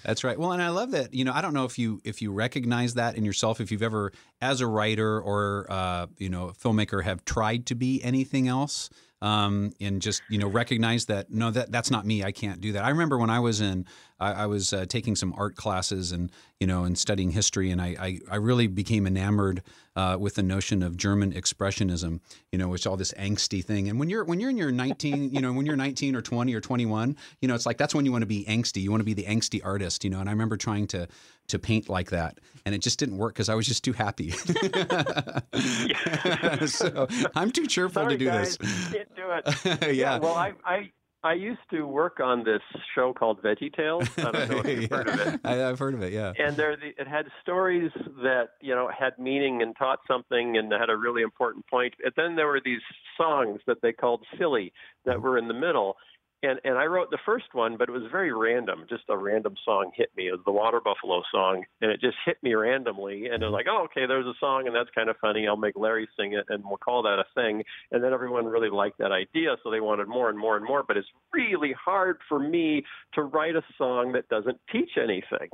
That's 0.03 0.23
right. 0.23 0.37
Well, 0.39 0.51
and 0.51 0.61
I 0.61 0.69
love 0.69 0.91
that. 0.91 1.13
You 1.13 1.25
know, 1.25 1.33
I 1.33 1.41
don't 1.41 1.53
know 1.53 1.65
if 1.65 1.77
you 1.77 2.01
if 2.03 2.21
you 2.21 2.31
recognize 2.31 2.93
that 2.95 3.15
in 3.15 3.25
yourself, 3.25 3.59
if 3.59 3.71
you've 3.71 3.83
ever, 3.83 4.11
as 4.41 4.61
a 4.61 4.67
writer 4.67 5.19
or 5.19 5.65
uh, 5.69 6.07
you 6.17 6.29
know, 6.29 6.47
filmmaker, 6.61 7.03
have 7.03 7.25
tried 7.25 7.65
to 7.67 7.75
be 7.75 8.01
anything 8.03 8.47
else, 8.47 8.89
um, 9.21 9.71
and 9.81 10.01
just 10.01 10.21
you 10.29 10.37
know 10.37 10.47
recognize 10.47 11.05
that 11.07 11.29
no, 11.31 11.51
that 11.51 11.71
that's 11.71 11.91
not 11.91 12.05
me. 12.05 12.23
I 12.23 12.31
can't 12.31 12.61
do 12.61 12.71
that. 12.73 12.83
I 12.83 12.89
remember 12.89 13.17
when 13.17 13.29
I 13.29 13.39
was 13.39 13.59
in, 13.61 13.85
I, 14.19 14.33
I 14.33 14.45
was 14.47 14.73
uh, 14.73 14.85
taking 14.87 15.15
some 15.15 15.33
art 15.37 15.55
classes 15.55 16.11
and 16.11 16.31
you 16.59 16.67
know 16.67 16.83
and 16.83 16.97
studying 16.97 17.31
history, 17.31 17.71
and 17.71 17.81
I 17.81 17.95
I, 17.99 18.19
I 18.31 18.35
really 18.37 18.67
became 18.67 19.07
enamored 19.07 19.61
uh, 19.95 20.17
with 20.19 20.35
the 20.35 20.43
notion 20.43 20.83
of 20.83 20.97
German 20.97 21.33
expressionism. 21.33 22.19
You 22.51 22.59
know, 22.59 22.67
which 22.67 22.87
all 22.87 22.97
this 22.97 23.13
angsty 23.13 23.63
thing. 23.63 23.89
And 23.89 23.99
when 23.99 24.09
you're 24.09 24.23
when 24.23 24.39
you're 24.39 24.49
in 24.49 24.57
your 24.57 24.71
19, 24.71 25.33
you 25.33 25.41
know, 25.41 25.53
when 25.53 25.65
you're 25.65 25.75
19 25.75 26.15
or 26.15 26.21
20 26.21 26.53
or 26.53 26.61
21, 26.61 27.15
you 27.41 27.47
know, 27.47 27.55
it's 27.55 27.65
like 27.65 27.77
that's 27.77 27.95
when 27.95 28.05
you 28.05 28.11
want 28.11 28.23
to 28.23 28.27
be 28.27 28.45
angsty. 28.45 28.81
You 28.81 28.91
want 28.91 29.01
to 29.01 29.05
be 29.05 29.13
the 29.13 29.25
angsty 29.25 29.61
artist. 29.63 30.03
You 30.03 30.09
know, 30.09 30.19
and 30.19 30.29
I 30.29 30.31
remember 30.31 30.57
trying 30.57 30.87
to 30.87 31.07
to 31.47 31.59
paint 31.59 31.89
like 31.89 32.09
that, 32.11 32.39
and 32.65 32.75
it 32.75 32.79
just 32.79 32.99
didn't 32.99 33.17
work 33.17 33.33
because 33.33 33.49
I 33.49 33.55
was 33.55 33.67
just 33.67 33.83
too 33.83 33.93
happy. 33.93 34.31
so 36.67 37.07
I'm 37.35 37.51
too 37.51 37.67
cheerful 37.67 38.03
Sorry, 38.03 38.13
to 38.13 38.17
do 38.17 38.25
guys, 38.25 38.57
this. 38.57 38.93
can't 38.93 39.15
do 39.15 39.23
it. 39.31 39.43
yeah. 39.95 40.17
Well, 40.17 40.35
I, 40.35 40.53
I 40.65 40.91
I 41.27 41.33
used 41.33 41.59
to 41.71 41.83
work 41.85 42.21
on 42.21 42.45
this 42.45 42.61
show 42.95 43.11
called 43.11 43.43
Veggie 43.43 43.75
Tales. 43.75 44.07
I 44.17 44.31
don't 44.31 44.49
know 44.49 44.59
if 44.59 44.81
you've 44.81 44.89
heard 44.89 45.09
of 45.09 45.19
it. 45.19 45.41
I, 45.43 45.55
have 45.55 45.77
heard 45.77 45.93
of 45.93 46.01
it. 46.01 46.13
Yeah. 46.13 46.31
And 46.39 46.55
there, 46.55 46.77
the, 46.77 46.93
it 46.97 47.05
had 47.05 47.25
stories 47.41 47.91
that 48.23 48.51
you 48.61 48.73
know 48.73 48.89
had 48.97 49.19
meaning 49.19 49.61
and 49.61 49.75
taught 49.75 49.99
something 50.07 50.55
and 50.55 50.71
had 50.71 50.89
a 50.89 50.95
really 50.95 51.23
important 51.23 51.67
point. 51.67 51.95
And 52.01 52.13
then 52.15 52.37
there 52.37 52.47
were 52.47 52.61
these 52.63 52.79
songs 53.17 53.59
that 53.67 53.81
they 53.81 53.91
called 53.91 54.25
silly 54.39 54.71
that 55.03 55.15
mm-hmm. 55.15 55.23
were 55.23 55.37
in 55.37 55.49
the 55.49 55.53
middle. 55.53 55.97
And 56.43 56.59
and 56.63 56.77
I 56.77 56.85
wrote 56.85 57.09
the 57.09 57.17
first 57.25 57.53
one, 57.53 57.77
but 57.77 57.89
it 57.89 57.91
was 57.91 58.03
very 58.11 58.31
random. 58.31 58.85
Just 58.87 59.03
a 59.09 59.17
random 59.17 59.55
song 59.65 59.91
hit 59.95 60.09
me. 60.15 60.27
It 60.27 60.33
was 60.33 60.41
the 60.45 60.51
Water 60.51 60.79
Buffalo 60.79 61.23
song, 61.31 61.65
and 61.81 61.89
it 61.89 61.99
just 61.99 62.17
hit 62.25 62.37
me 62.43 62.53
randomly. 62.53 63.25
And 63.27 63.41
it 63.41 63.45
was 63.45 63.53
like, 63.53 63.65
oh, 63.67 63.85
okay, 63.85 64.05
there's 64.05 64.27
a 64.27 64.35
song, 64.39 64.67
and 64.67 64.75
that's 64.75 64.89
kind 64.93 65.09
of 65.09 65.17
funny. 65.17 65.47
I'll 65.47 65.57
make 65.57 65.75
Larry 65.75 66.07
sing 66.15 66.33
it, 66.33 66.45
and 66.49 66.63
we'll 66.63 66.77
call 66.77 67.01
that 67.03 67.17
a 67.17 67.25
thing. 67.33 67.63
And 67.91 68.03
then 68.03 68.13
everyone 68.13 68.45
really 68.45 68.69
liked 68.69 68.99
that 68.99 69.11
idea, 69.11 69.55
so 69.63 69.71
they 69.71 69.79
wanted 69.79 70.07
more 70.07 70.29
and 70.29 70.37
more 70.37 70.55
and 70.55 70.65
more. 70.65 70.83
But 70.87 70.97
it's 70.97 71.07
really 71.33 71.73
hard 71.73 72.19
for 72.29 72.37
me 72.37 72.83
to 73.13 73.23
write 73.23 73.55
a 73.55 73.63
song 73.75 74.11
that 74.11 74.29
doesn't 74.29 74.59
teach 74.71 74.91
anything. 74.95 75.49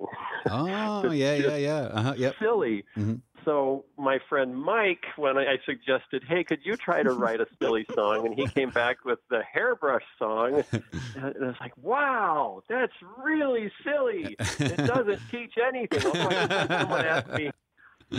Oh 0.49 1.09
yeah, 1.11 1.35
yeah, 1.35 1.55
yeah. 1.55 1.79
Uh-huh, 1.93 2.13
yep. 2.17 2.35
Silly. 2.39 2.83
Mhm. 2.97 3.21
So 3.45 3.85
my 3.97 4.19
friend 4.29 4.55
Mike, 4.55 5.05
when 5.15 5.37
I 5.37 5.53
I 5.53 5.57
suggested, 5.65 6.23
"Hey, 6.23 6.43
could 6.43 6.59
you 6.63 6.75
try 6.75 7.03
to 7.03 7.11
write 7.11 7.41
a 7.41 7.47
silly 7.61 7.85
song?" 7.93 8.25
and 8.25 8.33
he 8.33 8.47
came 8.47 8.69
back 8.69 9.05
with 9.05 9.19
the 9.29 9.43
hairbrush 9.43 10.03
song, 10.17 10.63
and 10.71 11.25
it 11.25 11.39
was 11.39 11.55
like, 11.59 11.73
"Wow, 11.77 12.63
that's 12.69 12.93
really 13.23 13.71
silly. 13.83 14.35
It 14.39 14.77
doesn't 14.77 15.21
teach 15.29 15.53
anything." 15.57 15.99
I 15.99 16.67
someone 16.79 17.05
ask 17.05 17.29
me. 17.33 17.51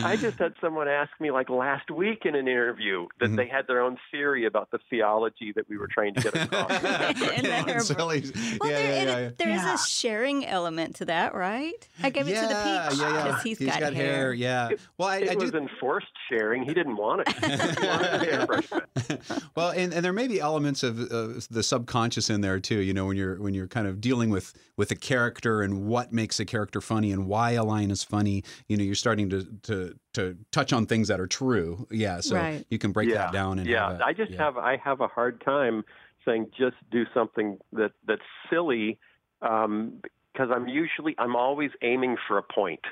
I 0.03 0.17
just 0.17 0.39
had 0.39 0.55
someone 0.61 0.89
ask 0.89 1.11
me 1.21 1.31
like 1.31 1.49
last 1.51 1.91
week 1.91 2.25
in 2.25 2.35
an 2.35 2.49
interview 2.49 3.07
that 3.21 3.31
Mhm. 3.31 3.37
they 3.37 3.47
had 3.47 3.67
their 3.67 3.81
own 3.81 3.99
theory 4.11 4.47
about 4.47 4.71
the 4.71 4.79
theology 4.91 5.53
that 5.57 5.69
we 5.69 5.77
were 5.79 5.89
trying 5.89 6.15
to 6.15 6.21
get 6.23 6.35
across. 6.35 6.71
And 7.35 7.47
Yeah, 7.47 7.79
silly. 7.79 8.25
Well, 8.61 8.71
yeah, 8.71 8.77
there, 8.77 8.93
yeah, 8.93 9.01
and 9.01 9.09
yeah, 9.09 9.31
there 9.39 9.49
is 9.55 9.63
Yeah. 9.63 9.75
a 9.75 9.79
sharing 9.79 10.47
element 10.47 10.97
to 10.97 11.05
that, 11.07 11.35
right? 11.35 11.89
I 12.03 12.11
gave 12.11 12.27
it 12.29 12.35
to 12.35 12.47
the 12.47 12.55
yeah, 12.55 12.89
peach 12.91 12.99
yeah, 13.01 13.13
yeah. 13.13 13.25
because 13.25 13.43
he's 13.43 13.59
got, 13.59 13.93
hair. 13.95 14.33
Yeah. 14.33 14.71
Well, 14.99 15.09
I, 15.09 15.17
it 15.19 15.31
I 15.31 15.35
do. 15.35 15.41
was 15.45 15.53
enforced 15.55 16.07
sharing. 16.29 16.65
He 16.65 16.75
didn't 16.75 16.97
want 16.97 17.23
it. 17.27 17.29
Wanted 17.43 18.21
the 18.21 18.27
hairbrush 18.31 18.71
pen. 18.71 19.19
well, 19.57 19.71
and, 19.71 19.93
and 19.93 20.05
there 20.05 20.13
may 20.13 20.27
be 20.29 20.41
elements 20.41 20.83
of 20.83 20.99
uh, 21.01 21.41
the 21.51 21.63
subconscious 21.63 22.31
in 22.31 22.41
there 22.41 22.59
too. 22.61 22.81
You 22.81 22.95
know, 22.95 23.07
when 23.07 23.17
you're 23.17 23.41
when 23.41 23.55
you're 23.55 23.69
kind 23.69 23.87
of 23.87 24.01
dealing 24.01 24.31
with 24.31 24.53
with 24.77 24.91
a 24.91 24.97
character 24.97 25.63
and 25.63 25.87
what 25.87 26.13
makes 26.13 26.41
a 26.41 26.45
character 26.45 26.81
funny 26.81 27.13
and 27.13 27.27
why 27.27 27.53
a 27.53 27.65
line 27.65 27.91
is 27.91 28.03
funny. 28.03 28.43
You 28.69 28.77
know, 28.77 28.85
you're 28.85 28.95
starting 28.95 29.31
to 29.31 29.45
to 29.65 29.84
to 30.15 30.37
touch 30.51 30.73
on 30.73 30.87
things 30.87 31.09
that 31.09 31.21
are 31.21 31.27
true. 31.27 31.87
Yeah, 31.91 32.21
so 32.21 32.37
Right. 32.37 32.65
you 32.71 32.79
can 32.79 32.93
break 32.93 33.09
yeah, 33.09 33.17
that 33.17 33.33
down. 33.33 33.59
And 33.59 33.69
yeah, 33.69 33.91
have 33.93 34.01
a- 34.01 34.07
I 34.07 34.13
just 34.13 34.33
yeah. 34.33 34.45
have 34.45 34.57
I 34.59 34.77
have 34.77 35.01
a 35.01 35.09
hard 35.09 35.41
time 35.41 35.85
saying 36.25 36.51
just 36.57 36.77
do 36.91 37.05
something 37.13 37.59
that 37.73 37.93
that's 38.07 38.23
silly 38.51 38.99
um, 39.43 40.01
because 40.33 40.51
I'm 40.55 40.67
usually 40.69 41.15
I'm 41.19 41.37
always 41.37 41.71
aiming 41.83 42.17
for 42.27 42.39
a 42.39 42.43
point. 42.43 42.85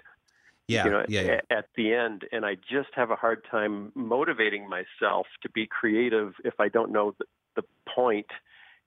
yeah, 0.68 0.84
you 0.84 0.90
know, 0.90 1.04
yeah, 1.08 1.20
yeah. 1.22 1.40
at 1.50 1.66
the 1.76 1.92
end, 1.94 2.24
and 2.32 2.44
I 2.46 2.54
just 2.54 2.90
have 2.94 3.10
a 3.10 3.16
hard 3.16 3.44
time 3.50 3.90
motivating 3.94 4.68
myself 4.68 5.26
to 5.42 5.48
be 5.50 5.66
creative 5.66 6.34
if 6.44 6.54
I 6.60 6.68
don't 6.68 6.92
know 6.92 7.14
the, 7.18 7.24
the 7.56 7.62
point. 7.94 8.26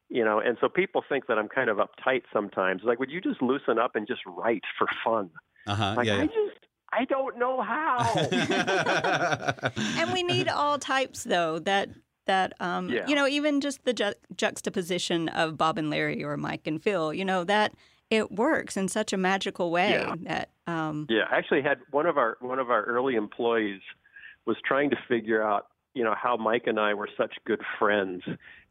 You 0.08 0.24
know, 0.24 0.40
and 0.40 0.56
so 0.62 0.70
people 0.70 1.04
think 1.10 1.26
that 1.28 1.40
I'm 1.40 1.50
kind 1.50 1.68
of 1.70 1.78
uptight 1.78 2.24
sometimes. 2.32 2.84
Like, 2.84 3.00
would 3.00 3.10
you 3.10 3.20
just 3.20 3.42
loosen 3.42 3.80
up 3.80 3.96
and 3.96 4.08
just 4.08 4.22
write 4.28 4.64
for 4.78 4.88
fun? 5.04 5.32
Uh-huh, 5.66 5.96
Like, 5.98 6.06
yeah, 6.08 6.18
I 6.22 6.26
just 6.28 6.60
I 6.98 7.06
don't 7.06 7.38
know 7.38 7.62
how. 7.62 8.14
and 10.00 10.14
we 10.14 10.24
need 10.24 10.48
all 10.48 10.80
types 10.80 11.24
though 11.24 11.60
that 11.60 11.90
that 12.26 12.54
um 12.60 12.90
Yeah. 12.90 13.06
you 13.08 13.16
know 13.16 13.28
even 13.28 13.62
just 13.62 13.84
the 13.86 13.94
ju- 13.94 14.14
juxtaposition 14.36 15.30
of 15.30 15.58
bob 15.58 15.78
and 15.78 15.90
larry 15.90 16.24
or 16.24 16.38
mike 16.38 16.66
and 16.66 16.82
phil 16.82 17.14
you 17.14 17.24
know 17.24 17.44
that 17.44 17.74
it 18.10 18.32
works 18.32 18.78
in 18.78 18.88
such 18.88 19.14
a 19.14 19.18
magical 19.18 19.70
way 19.72 19.92
yeah. 19.92 20.16
that 20.22 20.50
um, 20.68 21.06
yeah 21.10 21.24
I 21.32 21.38
actually 21.38 21.62
had 21.62 21.80
one 21.92 22.06
of 22.06 22.18
our 22.18 22.38
one 22.40 22.60
of 22.60 22.70
our 22.70 22.84
early 22.84 23.16
employees 23.16 23.82
was 24.46 24.58
trying 24.66 24.90
to 24.92 24.98
figure 25.08 25.44
out 25.44 25.68
you 25.96 26.04
know 26.04 26.14
how 26.16 26.38
Mike 26.38 26.64
and 26.68 26.80
I 26.80 26.94
were 26.94 27.10
such 27.18 27.34
good 27.46 27.62
friends 27.80 28.22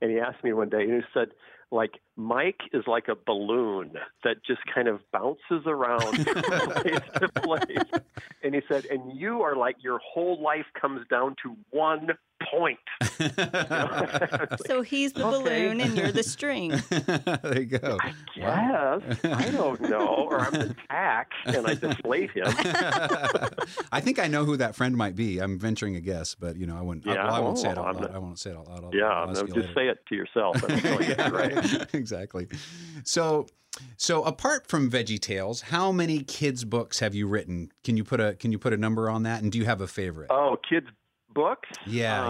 and 0.01 0.11
he 0.11 0.21
asked 0.21 0.45
me 0.45 0.53
one 0.53 0.69
day 0.69 0.83
and 0.83 0.93
he 0.93 1.01
said 1.13 1.31
like 1.75 2.01
Mike 2.17 2.61
is 2.73 2.85
like 2.87 3.09
a 3.09 3.17
balloon 3.17 3.93
that 4.23 4.37
just 4.47 4.61
kind 4.73 4.87
of 4.87 5.01
bounces 5.13 5.67
around 5.67 6.25
from 6.29 6.71
place 6.71 7.01
to 7.19 7.29
place. 7.43 8.03
And 8.43 8.55
he 8.55 8.61
said, 8.69 8.87
and 8.87 9.19
you 9.19 9.43
are 9.43 9.57
like 9.57 9.77
your 9.83 9.99
whole 9.99 10.41
life 10.41 10.67
comes 10.81 11.07
down 11.09 11.35
to 11.43 11.57
one 11.71 12.11
point. 12.57 12.79
so 14.67 14.83
he's 14.83 15.13
the 15.13 15.27
okay. 15.27 15.39
balloon 15.39 15.81
and 15.81 15.97
you're 15.97 16.13
the 16.13 16.23
string. 16.23 16.71
there 16.89 17.61
you 17.61 17.67
go. 17.67 17.99
I 18.01 18.15
guess. 18.35 18.45
Wow. 18.45 19.03
I 19.25 19.51
don't 19.51 19.81
know. 19.83 20.27
Or 20.31 20.41
I'm 20.41 20.53
the 20.53 20.77
tack 20.89 21.31
and 21.47 21.67
I 21.67 21.75
deflate 21.75 22.31
him. 22.31 22.47
I 23.93 24.01
think 24.01 24.19
I 24.19 24.27
know 24.27 24.45
who 24.45 24.57
that 24.57 24.75
friend 24.75 24.97
might 24.97 25.17
be. 25.17 25.39
I'm 25.39 25.59
venturing 25.59 25.97
a 25.97 26.01
guess, 26.01 26.35
but 26.35 26.57
you 26.57 26.67
know, 26.67 26.77
I 26.77 26.83
wouldn't. 26.83 27.07
Yeah, 27.07 27.15
I, 27.15 27.25
well, 27.25 27.35
I 27.35 27.41
won't 27.41 27.59
oh, 27.59 27.63
say 27.63 27.71
it 27.71 27.79
oh, 27.79 27.83
out 27.83 28.01
loud. 28.01 28.15
I 28.15 28.19
won't 28.19 28.39
say 28.39 28.51
it 28.51 28.57
out 28.57 28.69
loud. 28.69 28.85
I'll, 28.85 28.95
yeah, 28.95 29.05
I'll 29.05 29.27
no, 29.27 29.43
just 29.43 29.57
later. 29.57 29.73
say 29.75 29.89
it 29.89 29.99
to 30.09 30.15
yourself. 30.15 30.63
right. 31.33 31.95
exactly. 31.95 32.49
So 33.05 33.47
so 33.97 34.23
apart 34.23 34.67
from 34.67 34.91
Veggie 34.91 35.21
Tales, 35.21 35.63
how 35.63 35.91
many 35.91 36.21
kids 36.21 36.65
books 36.65 37.01
have 37.01 37.15
you 37.15 37.27
written? 37.27 37.73
Can 37.83 37.97
you 37.97 38.05
put 38.05 38.21
a 38.21 38.35
can 38.35 38.53
you 38.53 38.59
put 38.59 38.73
a 38.73 38.77
number 38.77 39.11
on 39.11 39.25
that? 39.25 39.43
And 39.43 39.51
do 39.51 39.59
you 39.59 39.65
have 39.65 39.81
a 39.81 39.87
favorite? 39.87 40.29
Oh, 40.31 40.57
kids 40.69 40.87
books. 41.35 41.69
Yeah, 41.87 42.27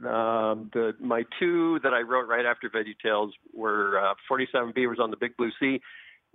yeah. 0.00 0.08
Uh, 0.08 0.14
um, 0.14 0.70
the 0.72 0.94
my 1.00 1.24
two 1.38 1.78
that 1.82 1.92
I 1.92 2.00
wrote 2.00 2.28
right 2.28 2.46
after 2.46 2.68
Veggie 2.70 2.98
Tales 3.02 3.32
were 3.52 3.98
uh, 3.98 4.14
47 4.28 4.72
Beavers 4.74 4.98
on 5.00 5.10
the 5.10 5.16
Big 5.16 5.36
Blue 5.36 5.50
Sea, 5.60 5.80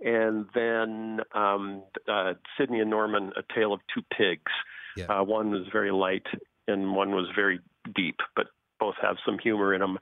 and 0.00 0.46
then 0.54 1.20
um, 1.34 1.82
uh, 2.08 2.34
Sidney 2.58 2.80
and 2.80 2.90
Norman, 2.90 3.32
A 3.36 3.54
Tale 3.54 3.72
of 3.72 3.80
Two 3.94 4.02
Pigs. 4.16 4.52
Yeah. 4.96 5.06
Uh, 5.06 5.22
one 5.24 5.50
was 5.50 5.66
very 5.72 5.90
light, 5.90 6.26
and 6.68 6.94
one 6.94 7.10
was 7.10 7.26
very 7.34 7.60
deep, 7.94 8.20
but 8.36 8.46
both 8.78 8.94
have 9.00 9.16
some 9.24 9.38
humor 9.38 9.74
in 9.74 9.80
them. 9.80 9.98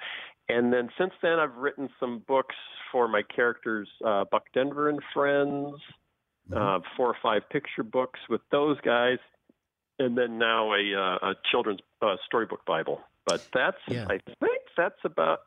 And 0.49 0.73
then 0.73 0.89
since 0.99 1.13
then, 1.23 1.39
I've 1.39 1.55
written 1.57 1.89
some 2.01 2.23
books 2.27 2.57
for 2.91 3.07
my 3.07 3.23
characters, 3.23 3.89
uh, 4.05 4.25
Buck 4.31 4.45
Denver 4.53 4.89
and 4.89 4.99
Friends, 5.15 5.77
mm-hmm. 6.51 6.57
uh, 6.57 6.81
four 6.97 7.09
or 7.09 7.17
five 7.23 7.43
picture 7.51 7.85
books 7.85 8.19
with 8.29 8.41
those 8.51 8.81
guys, 8.81 9.19
and 10.01 10.17
then 10.17 10.39
now 10.39 10.73
a, 10.73 10.95
uh, 10.95 11.29
a 11.31 11.35
children's 11.51 11.81
uh, 12.03 12.17
storybook 12.27 12.65
Bible. 12.65 13.01
But 13.27 13.47
that's 13.55 13.77
yeah. 13.87 14.07
I 14.07 14.19
think 14.19 14.63
that's 14.77 14.99
about 15.05 15.41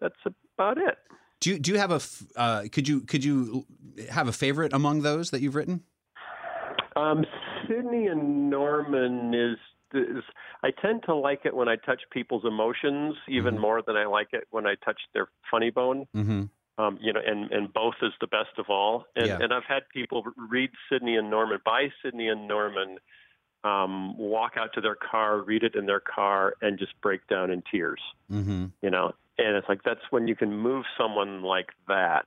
that's 0.00 0.14
about 0.56 0.78
it. 0.78 0.96
Do 1.40 1.50
you 1.50 1.58
do 1.58 1.72
you 1.72 1.78
have 1.78 1.90
a 1.90 2.00
uh, 2.36 2.64
could 2.72 2.88
you 2.88 3.00
could 3.02 3.24
you 3.24 3.66
have 4.10 4.28
a 4.28 4.32
favorite 4.32 4.72
among 4.72 5.02
those 5.02 5.30
that 5.32 5.42
you've 5.42 5.54
written? 5.54 5.82
Um, 6.94 7.26
Sidney 7.68 8.06
and 8.06 8.48
Norman 8.48 9.34
is 9.34 9.58
is 9.92 10.22
I 10.62 10.70
tend 10.70 11.02
to 11.06 11.14
like 11.14 11.40
it 11.44 11.54
when 11.54 11.68
I 11.68 11.76
touch 11.76 12.00
people's 12.10 12.44
emotions 12.44 13.16
even 13.28 13.54
mm-hmm. 13.54 13.62
more 13.62 13.82
than 13.86 13.96
I 13.96 14.06
like 14.06 14.28
it 14.32 14.44
when 14.50 14.66
I 14.66 14.74
touch 14.84 15.00
their 15.12 15.28
funny 15.50 15.70
bone. 15.70 16.06
Mm-hmm. 16.14 16.44
Um, 16.78 16.98
you 17.00 17.12
know, 17.12 17.20
and 17.26 17.50
and 17.50 17.72
both 17.72 17.94
is 18.02 18.12
the 18.20 18.26
best 18.26 18.58
of 18.58 18.66
all. 18.68 19.04
And 19.16 19.26
yeah. 19.26 19.38
and 19.40 19.52
I've 19.52 19.64
had 19.68 19.82
people 19.92 20.24
read 20.36 20.70
Sidney 20.90 21.16
and 21.16 21.28
Norman, 21.30 21.58
by 21.64 21.88
Sidney 22.02 22.28
and 22.28 22.46
Norman, 22.46 22.98
um, 23.66 24.16
walk 24.16 24.52
out 24.56 24.72
to 24.74 24.80
their 24.80 24.94
car, 24.94 25.40
read 25.40 25.62
it 25.62 25.74
in 25.74 25.86
their 25.86 26.00
car, 26.00 26.54
and 26.62 26.78
just 26.78 26.92
break 27.00 27.26
down 27.26 27.50
in 27.50 27.62
tears. 27.70 28.00
Mm-hmm. 28.30 28.66
You 28.82 28.90
know, 28.90 29.12
and 29.38 29.56
it's 29.56 29.68
like 29.68 29.82
that's 29.82 30.00
when 30.10 30.28
you 30.28 30.36
can 30.36 30.56
move 30.56 30.84
someone 30.98 31.42
like 31.42 31.70
that. 31.88 32.26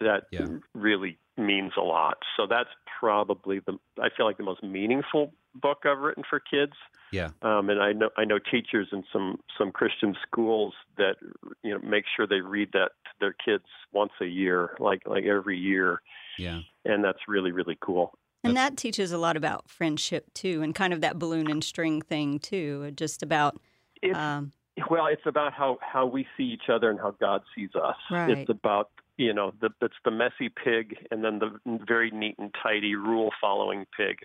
That 0.00 0.24
yeah. 0.32 0.46
really 0.74 1.18
means 1.36 1.72
a 1.78 1.82
lot. 1.82 2.18
So 2.36 2.46
that's 2.48 2.68
probably 2.98 3.60
the 3.60 3.78
I 4.00 4.08
feel 4.16 4.26
like 4.26 4.36
the 4.36 4.44
most 4.44 4.62
meaningful 4.62 5.32
book 5.54 5.84
I've 5.84 5.98
written 5.98 6.24
for 6.28 6.40
kids. 6.40 6.72
Yeah. 7.12 7.30
Um, 7.42 7.70
and 7.70 7.80
I 7.80 7.92
know 7.92 8.10
I 8.16 8.24
know 8.24 8.38
teachers 8.38 8.88
in 8.92 9.04
some 9.12 9.38
some 9.56 9.70
Christian 9.70 10.16
schools 10.26 10.74
that 10.96 11.16
you 11.62 11.70
know 11.70 11.78
make 11.78 12.04
sure 12.16 12.26
they 12.26 12.40
read 12.40 12.70
that 12.72 12.90
to 13.04 13.10
their 13.20 13.34
kids 13.44 13.64
once 13.92 14.12
a 14.20 14.26
year, 14.26 14.76
like 14.80 15.02
like 15.06 15.24
every 15.24 15.58
year. 15.58 16.02
Yeah. 16.38 16.60
And 16.84 17.04
that's 17.04 17.20
really 17.28 17.52
really 17.52 17.78
cool. 17.80 18.18
And 18.44 18.56
that 18.56 18.76
teaches 18.76 19.12
a 19.12 19.18
lot 19.18 19.36
about 19.36 19.68
friendship 19.68 20.32
too, 20.34 20.62
and 20.62 20.74
kind 20.74 20.92
of 20.92 21.00
that 21.00 21.18
balloon 21.18 21.50
and 21.50 21.62
string 21.62 22.02
thing 22.02 22.38
too. 22.38 22.90
Just 22.92 23.22
about. 23.22 23.58
It's, 24.02 24.16
um, 24.16 24.52
well, 24.90 25.06
it's 25.06 25.26
about 25.26 25.52
how 25.52 25.78
how 25.80 26.06
we 26.06 26.26
see 26.36 26.44
each 26.44 26.68
other 26.68 26.90
and 26.90 26.98
how 26.98 27.12
God 27.12 27.42
sees 27.54 27.70
us. 27.74 27.96
Right. 28.10 28.30
It's 28.30 28.50
about 28.50 28.90
you 29.16 29.32
know 29.32 29.52
the, 29.60 29.70
it's 29.80 29.94
the 30.04 30.10
messy 30.10 30.48
pig 30.48 30.96
and 31.10 31.24
then 31.24 31.38
the 31.38 31.78
very 31.86 32.10
neat 32.10 32.36
and 32.38 32.54
tidy 32.62 32.94
rule 32.94 33.30
following 33.40 33.86
pig 33.96 34.18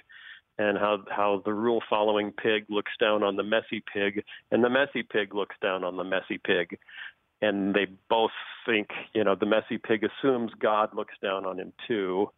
and 0.57 0.77
how 0.77 0.99
how 1.09 1.41
the 1.45 1.53
rule 1.53 1.81
following 1.89 2.31
pig 2.31 2.65
looks 2.69 2.91
down 2.99 3.23
on 3.23 3.35
the 3.35 3.43
messy 3.43 3.83
pig 3.93 4.23
and 4.51 4.63
the 4.63 4.69
messy 4.69 5.03
pig 5.03 5.33
looks 5.33 5.55
down 5.61 5.83
on 5.83 5.97
the 5.97 6.03
messy 6.03 6.39
pig 6.43 6.77
and 7.41 7.73
they 7.73 7.87
both 8.09 8.31
think 8.65 8.89
you 9.13 9.23
know 9.23 9.35
the 9.35 9.45
messy 9.45 9.77
pig 9.77 10.03
assumes 10.03 10.51
god 10.59 10.89
looks 10.93 11.15
down 11.21 11.45
on 11.45 11.59
him 11.59 11.71
too 11.87 12.29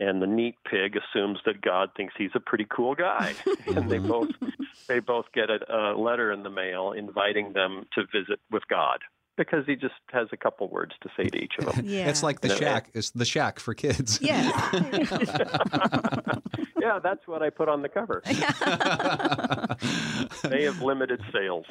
and 0.00 0.20
the 0.20 0.26
neat 0.26 0.56
pig 0.68 0.96
assumes 0.96 1.38
that 1.44 1.60
god 1.60 1.90
thinks 1.96 2.14
he's 2.16 2.30
a 2.34 2.40
pretty 2.40 2.66
cool 2.68 2.94
guy. 2.94 3.34
And 3.68 3.88
they 3.88 3.98
mm-hmm. 3.98 4.08
both 4.08 4.30
they 4.88 4.98
both 4.98 5.26
get 5.32 5.48
a, 5.50 5.92
a 5.92 5.94
letter 5.96 6.32
in 6.32 6.42
the 6.42 6.50
mail 6.50 6.92
inviting 6.92 7.52
them 7.52 7.86
to 7.94 8.02
visit 8.12 8.40
with 8.50 8.66
god 8.68 9.00
because 9.36 9.64
he 9.66 9.76
just 9.76 9.94
has 10.10 10.28
a 10.32 10.36
couple 10.36 10.68
words 10.68 10.92
to 11.02 11.08
say 11.16 11.24
to 11.24 11.38
each 11.38 11.54
of 11.58 11.74
them. 11.74 11.84
Yeah. 11.90 12.08
It's 12.08 12.22
like 12.22 12.40
the 12.40 12.54
shack. 12.54 12.90
It's 12.94 13.10
the 13.10 13.24
shack 13.24 13.58
for 13.58 13.74
kids. 13.74 14.20
Yeah. 14.20 14.50
yeah, 16.80 16.98
that's 17.02 17.26
what 17.26 17.42
I 17.42 17.50
put 17.50 17.68
on 17.68 17.82
the 17.82 17.88
cover. 17.88 18.22
they 20.48 20.64
have 20.64 20.82
limited 20.82 21.20
sales. 21.32 21.66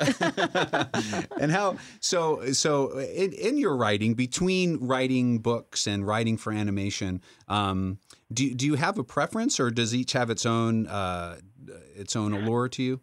and 1.40 1.52
how 1.52 1.78
so 2.00 2.52
so 2.54 2.98
in, 3.00 3.34
in 3.34 3.58
your 3.58 3.76
writing 3.76 4.14
between 4.14 4.78
writing 4.78 5.40
books 5.40 5.88
and 5.88 6.06
writing 6.06 6.38
for 6.38 6.52
animation, 6.52 7.22
um, 7.48 8.00
do 8.34 8.54
do 8.54 8.66
you 8.66 8.76
have 8.76 8.98
a 8.98 9.04
preference 9.04 9.60
or 9.60 9.72
does 9.72 9.96
each 9.96 10.14
have 10.14 10.30
its 10.30 10.46
own 10.46 10.88
uh, 10.88 11.38
its 11.96 12.16
own 12.16 12.34
allure 12.34 12.70
to 12.70 12.84
you? 12.84 13.02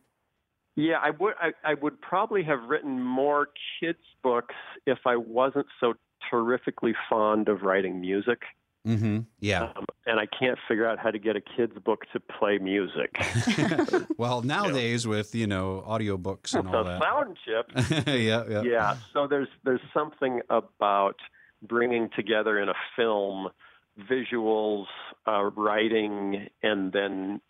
Yeah, 0.77 0.99
I 1.03 1.11
would. 1.11 1.35
I, 1.41 1.53
I 1.65 1.75
would 1.75 2.01
probably 2.01 2.43
have 2.45 2.63
written 2.69 3.03
more 3.03 3.49
kids' 3.81 3.99
books 4.23 4.55
if 4.87 4.99
I 5.07 5.17
wasn't 5.17 5.67
so 5.81 5.95
terrifically 6.31 6.95
fond 7.09 7.49
of 7.49 7.63
writing 7.63 8.01
music. 8.01 8.43
Mm-hmm. 8.87 9.21
Yeah. 9.41 9.73
Um, 9.75 9.87
and 10.07 10.21
I 10.21 10.27
can't 10.27 10.59
figure 10.69 10.87
out 10.87 10.99
how 10.99 11.11
to 11.11 11.19
get 11.19 11.35
a 11.35 11.41
kid's 11.41 11.77
book 11.79 12.05
to 12.13 12.21
play 12.21 12.59
music. 12.59 13.19
well, 14.19 14.43
nowadays 14.43 15.05
you 15.05 15.11
know, 15.11 15.17
with 15.17 15.35
you 15.35 15.47
know 15.47 15.85
audiobooks 15.87 16.55
and 16.55 16.69
all 16.69 16.85
that, 16.85 17.03
sound 17.03 17.37
chip. 17.45 18.07
yeah, 18.07 18.45
yeah. 18.49 18.63
Yeah. 18.63 18.97
So 19.13 19.27
there's 19.27 19.49
there's 19.65 19.81
something 19.93 20.41
about 20.51 21.17
bringing 21.63 22.11
together 22.15 22.61
in 22.61 22.69
a 22.69 22.75
film 22.95 23.49
visuals, 24.09 24.87
uh, 25.27 25.45
writing, 25.57 26.49
and 26.63 26.93
then 26.93 27.41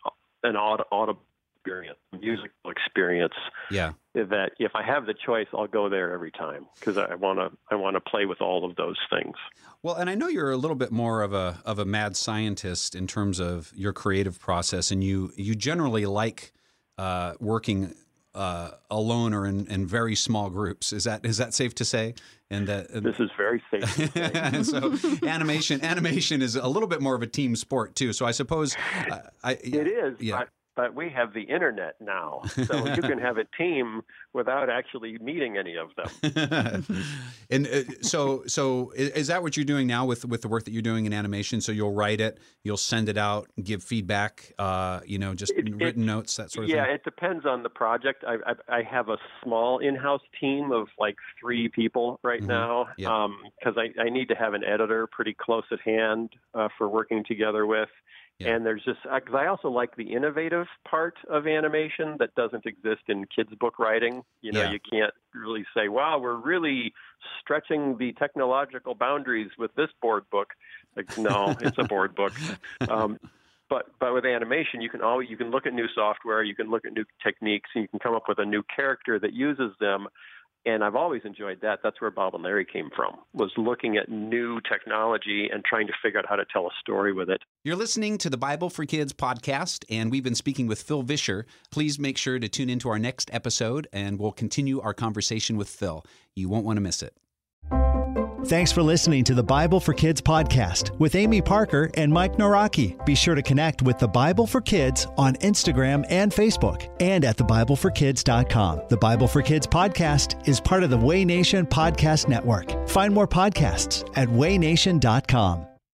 an 0.43 0.55
aud- 0.55 0.85
audible 0.91 1.21
experience, 1.67 1.99
musical 2.19 2.71
experience. 2.71 3.33
Yeah. 3.69 3.93
That 4.13 4.51
if 4.57 4.71
I 4.73 4.83
have 4.83 5.05
the 5.05 5.13
choice, 5.13 5.47
I'll 5.53 5.67
go 5.67 5.89
there 5.89 6.11
every 6.11 6.31
time 6.31 6.65
because 6.79 6.97
I 6.97 7.13
want 7.15 7.37
to. 7.37 7.51
I 7.69 7.75
want 7.75 7.95
to 7.95 8.01
play 8.01 8.25
with 8.25 8.41
all 8.41 8.65
of 8.65 8.75
those 8.75 8.97
things. 9.11 9.35
Well, 9.83 9.93
and 9.95 10.09
I 10.09 10.15
know 10.15 10.27
you're 10.27 10.51
a 10.51 10.57
little 10.57 10.75
bit 10.75 10.91
more 10.91 11.21
of 11.21 11.33
a 11.33 11.61
of 11.65 11.77
a 11.77 11.85
mad 11.85 12.17
scientist 12.17 12.95
in 12.95 13.05
terms 13.05 13.39
of 13.39 13.71
your 13.75 13.93
creative 13.93 14.39
process, 14.39 14.89
and 14.89 15.03
you 15.03 15.31
you 15.35 15.53
generally 15.53 16.07
like 16.07 16.51
uh, 16.97 17.33
working 17.39 17.93
uh, 18.33 18.71
alone 18.89 19.35
or 19.35 19.45
in, 19.45 19.67
in, 19.67 19.85
very 19.85 20.15
small 20.15 20.49
groups. 20.49 20.93
Is 20.93 21.03
that 21.03 21.23
is 21.23 21.37
that 21.37 21.53
safe 21.53 21.75
to 21.75 21.85
say? 21.85 22.15
And 22.49 22.67
uh, 22.67 22.83
this 22.91 23.19
is 23.19 23.29
very 23.37 23.61
safe. 23.69 24.65
so 24.65 24.95
animation 25.27 25.83
animation 25.83 26.41
is 26.41 26.55
a 26.55 26.67
little 26.67 26.87
bit 26.87 27.01
more 27.01 27.13
of 27.13 27.21
a 27.21 27.27
team 27.27 27.55
sport 27.55 27.95
too. 27.95 28.13
So 28.13 28.25
I 28.25 28.31
suppose 28.31 28.75
uh, 29.11 29.19
I, 29.43 29.51
it 29.53 29.87
is. 29.87 30.19
Yeah 30.19 30.45
but 30.77 30.93
we 30.93 31.09
have 31.09 31.33
the 31.33 31.41
internet 31.41 31.95
now, 31.99 32.43
so 32.45 32.85
you 32.85 33.01
can 33.01 33.17
have 33.17 33.37
a 33.37 33.45
team 33.57 34.03
without 34.31 34.69
actually 34.69 35.17
meeting 35.17 35.57
any 35.57 35.75
of 35.75 35.89
them. 35.95 36.85
and 37.49 37.67
uh, 37.67 37.81
so, 38.01 38.43
so 38.45 38.91
is 38.95 39.25
that 39.27 39.41
what 39.41 39.57
you're 39.57 39.65
doing 39.65 39.87
now 39.87 40.05
with 40.05 40.23
with 40.23 40.43
the 40.43 40.47
work 40.47 40.65
that 40.65 40.71
you're 40.71 40.83
doing 40.83 41.07
in 41.07 41.13
animation? 41.13 41.61
So 41.61 41.71
you'll 41.71 41.95
write 41.95 42.21
it, 42.21 42.39
you'll 42.63 42.77
send 42.77 43.09
it 43.09 43.17
out, 43.17 43.49
give 43.61 43.83
feedback, 43.83 44.53
uh, 44.59 44.99
you 45.03 45.17
know, 45.17 45.33
just 45.33 45.51
it, 45.53 45.65
written 45.75 46.03
it, 46.03 46.05
notes, 46.05 46.35
that 46.37 46.51
sort 46.51 46.65
of 46.65 46.69
yeah, 46.69 46.83
thing. 46.83 46.89
Yeah, 46.89 46.95
it 46.95 47.03
depends 47.03 47.47
on 47.47 47.63
the 47.63 47.69
project. 47.69 48.23
I, 48.27 48.35
I, 48.45 48.77
I, 48.77 48.83
have 48.83 49.09
a 49.09 49.17
small 49.43 49.79
in-house 49.79 50.21
team 50.39 50.71
of 50.71 50.89
like 50.99 51.15
three 51.41 51.69
people 51.69 52.19
right 52.21 52.39
mm-hmm. 52.39 52.49
now 52.49 52.87
because 52.95 53.73
yeah. 53.75 53.83
um, 53.83 53.91
I, 53.97 54.03
I 54.03 54.09
need 54.09 54.27
to 54.27 54.35
have 54.35 54.53
an 54.53 54.63
editor 54.63 55.07
pretty 55.07 55.33
close 55.33 55.65
at 55.71 55.81
hand 55.81 56.29
uh, 56.53 56.69
for 56.77 56.87
working 56.87 57.23
together 57.27 57.65
with. 57.65 57.89
Yeah. 58.39 58.55
And 58.55 58.63
there's 58.63 58.83
just 58.83 58.99
because 59.01 59.33
I 59.33 59.47
also 59.47 59.69
like 59.69 59.95
the 59.95 60.13
innovative 60.13 60.67
part 60.87 61.15
of 61.27 61.47
animation 61.47 62.17
that 62.19 62.35
doesn't 62.35 62.67
exist 62.67 63.01
in 63.07 63.25
kids' 63.35 63.49
book 63.59 63.79
writing. 63.79 64.21
You 64.41 64.51
know, 64.51 64.61
yeah. 64.61 64.71
you 64.71 64.79
can't 64.91 65.13
really 65.33 65.65
say, 65.75 65.87
"Wow, 65.87 66.19
we're 66.19 66.35
really 66.35 66.93
stretching 67.41 67.97
the 67.97 68.13
technological 68.13 68.93
boundaries 68.93 69.49
with 69.57 69.73
this 69.73 69.89
board 70.03 70.25
book." 70.29 70.49
Like 70.95 71.07
like, 71.07 71.17
no, 71.17 71.55
it's 71.61 71.77
a 71.77 71.83
board 71.87 72.15
book. 72.15 72.33
Um, 72.89 73.19
but 73.69 73.87
but 73.99 74.13
with 74.13 74.25
animation, 74.25 74.81
you 74.81 74.89
can 74.89 75.01
always 75.01 75.29
you 75.29 75.37
can 75.37 75.51
look 75.51 75.65
at 75.65 75.73
new 75.73 75.87
software, 75.93 76.43
you 76.43 76.55
can 76.55 76.69
look 76.69 76.85
at 76.85 76.93
new 76.93 77.05
techniques, 77.23 77.69
and 77.75 77.83
you 77.83 77.87
can 77.87 77.99
come 77.99 78.15
up 78.15 78.23
with 78.27 78.39
a 78.39 78.45
new 78.45 78.63
character 78.73 79.19
that 79.19 79.33
uses 79.33 79.71
them. 79.79 80.07
And 80.65 80.83
I've 80.83 80.95
always 80.95 81.21
enjoyed 81.23 81.59
that. 81.61 81.79
That's 81.81 82.01
where 82.01 82.11
Bob 82.11 82.35
and 82.35 82.43
Larry 82.43 82.65
came 82.65 82.89
from, 82.95 83.15
was 83.33 83.51
looking 83.55 83.95
at 83.95 84.09
new 84.09 84.59
technology 84.61 85.47
and 85.51 85.63
trying 85.63 85.87
to 85.87 85.93
figure 86.03 86.19
out 86.19 86.25
how 86.27 86.35
to 86.35 86.45
tell 86.51 86.67
a 86.67 86.71
story 86.81 87.13
with 87.13 87.29
it. 87.29 87.41
You're 87.63 87.77
listening 87.77 88.17
to 88.17 88.29
the 88.29 88.37
Bible 88.37 88.69
for 88.69 88.85
Kids 88.85 89.13
podcast, 89.13 89.85
and 89.89 90.11
we've 90.11 90.23
been 90.23 90.35
speaking 90.35 90.67
with 90.67 90.81
Phil 90.81 91.03
Vischer. 91.03 91.45
Please 91.71 91.97
make 91.97 92.17
sure 92.17 92.37
to 92.37 92.49
tune 92.49 92.69
into 92.69 92.89
our 92.89 92.99
next 92.99 93.29
episode, 93.33 93.87
and 93.93 94.19
we'll 94.19 94.33
continue 94.33 94.81
our 94.81 94.93
conversation 94.93 95.55
with 95.55 95.69
Phil. 95.69 96.03
You 96.35 96.49
won't 96.49 96.65
want 96.65 96.77
to 96.77 96.81
miss 96.81 97.01
it. 97.01 97.15
Thanks 98.45 98.71
for 98.71 98.83
listening 98.83 99.23
to 99.25 99.33
the 99.33 99.43
Bible 99.43 99.79
for 99.79 99.93
Kids 99.93 100.21
podcast 100.21 100.97
with 100.99 101.15
Amy 101.15 101.41
Parker 101.41 101.89
and 101.95 102.11
Mike 102.11 102.37
Nawrocki. 102.37 103.03
Be 103.05 103.15
sure 103.15 103.35
to 103.35 103.41
connect 103.41 103.81
with 103.81 103.97
the 103.99 104.07
Bible 104.07 104.45
for 104.45 104.61
Kids 104.61 105.07
on 105.17 105.35
Instagram 105.37 106.05
and 106.09 106.31
Facebook 106.31 106.87
and 106.99 107.25
at 107.25 107.37
thebibleforkids.com. 107.37 108.81
The 108.89 108.97
Bible 108.97 109.27
for 109.27 109.41
Kids 109.41 109.67
podcast 109.67 110.47
is 110.47 110.61
part 110.61 110.83
of 110.83 110.89
the 110.89 110.97
Way 110.97 111.25
Nation 111.25 111.65
Podcast 111.65 112.27
Network. 112.27 112.87
Find 112.87 113.13
more 113.13 113.27
podcasts 113.27 114.07
at 114.15 114.27
waynation.com. 114.27 115.76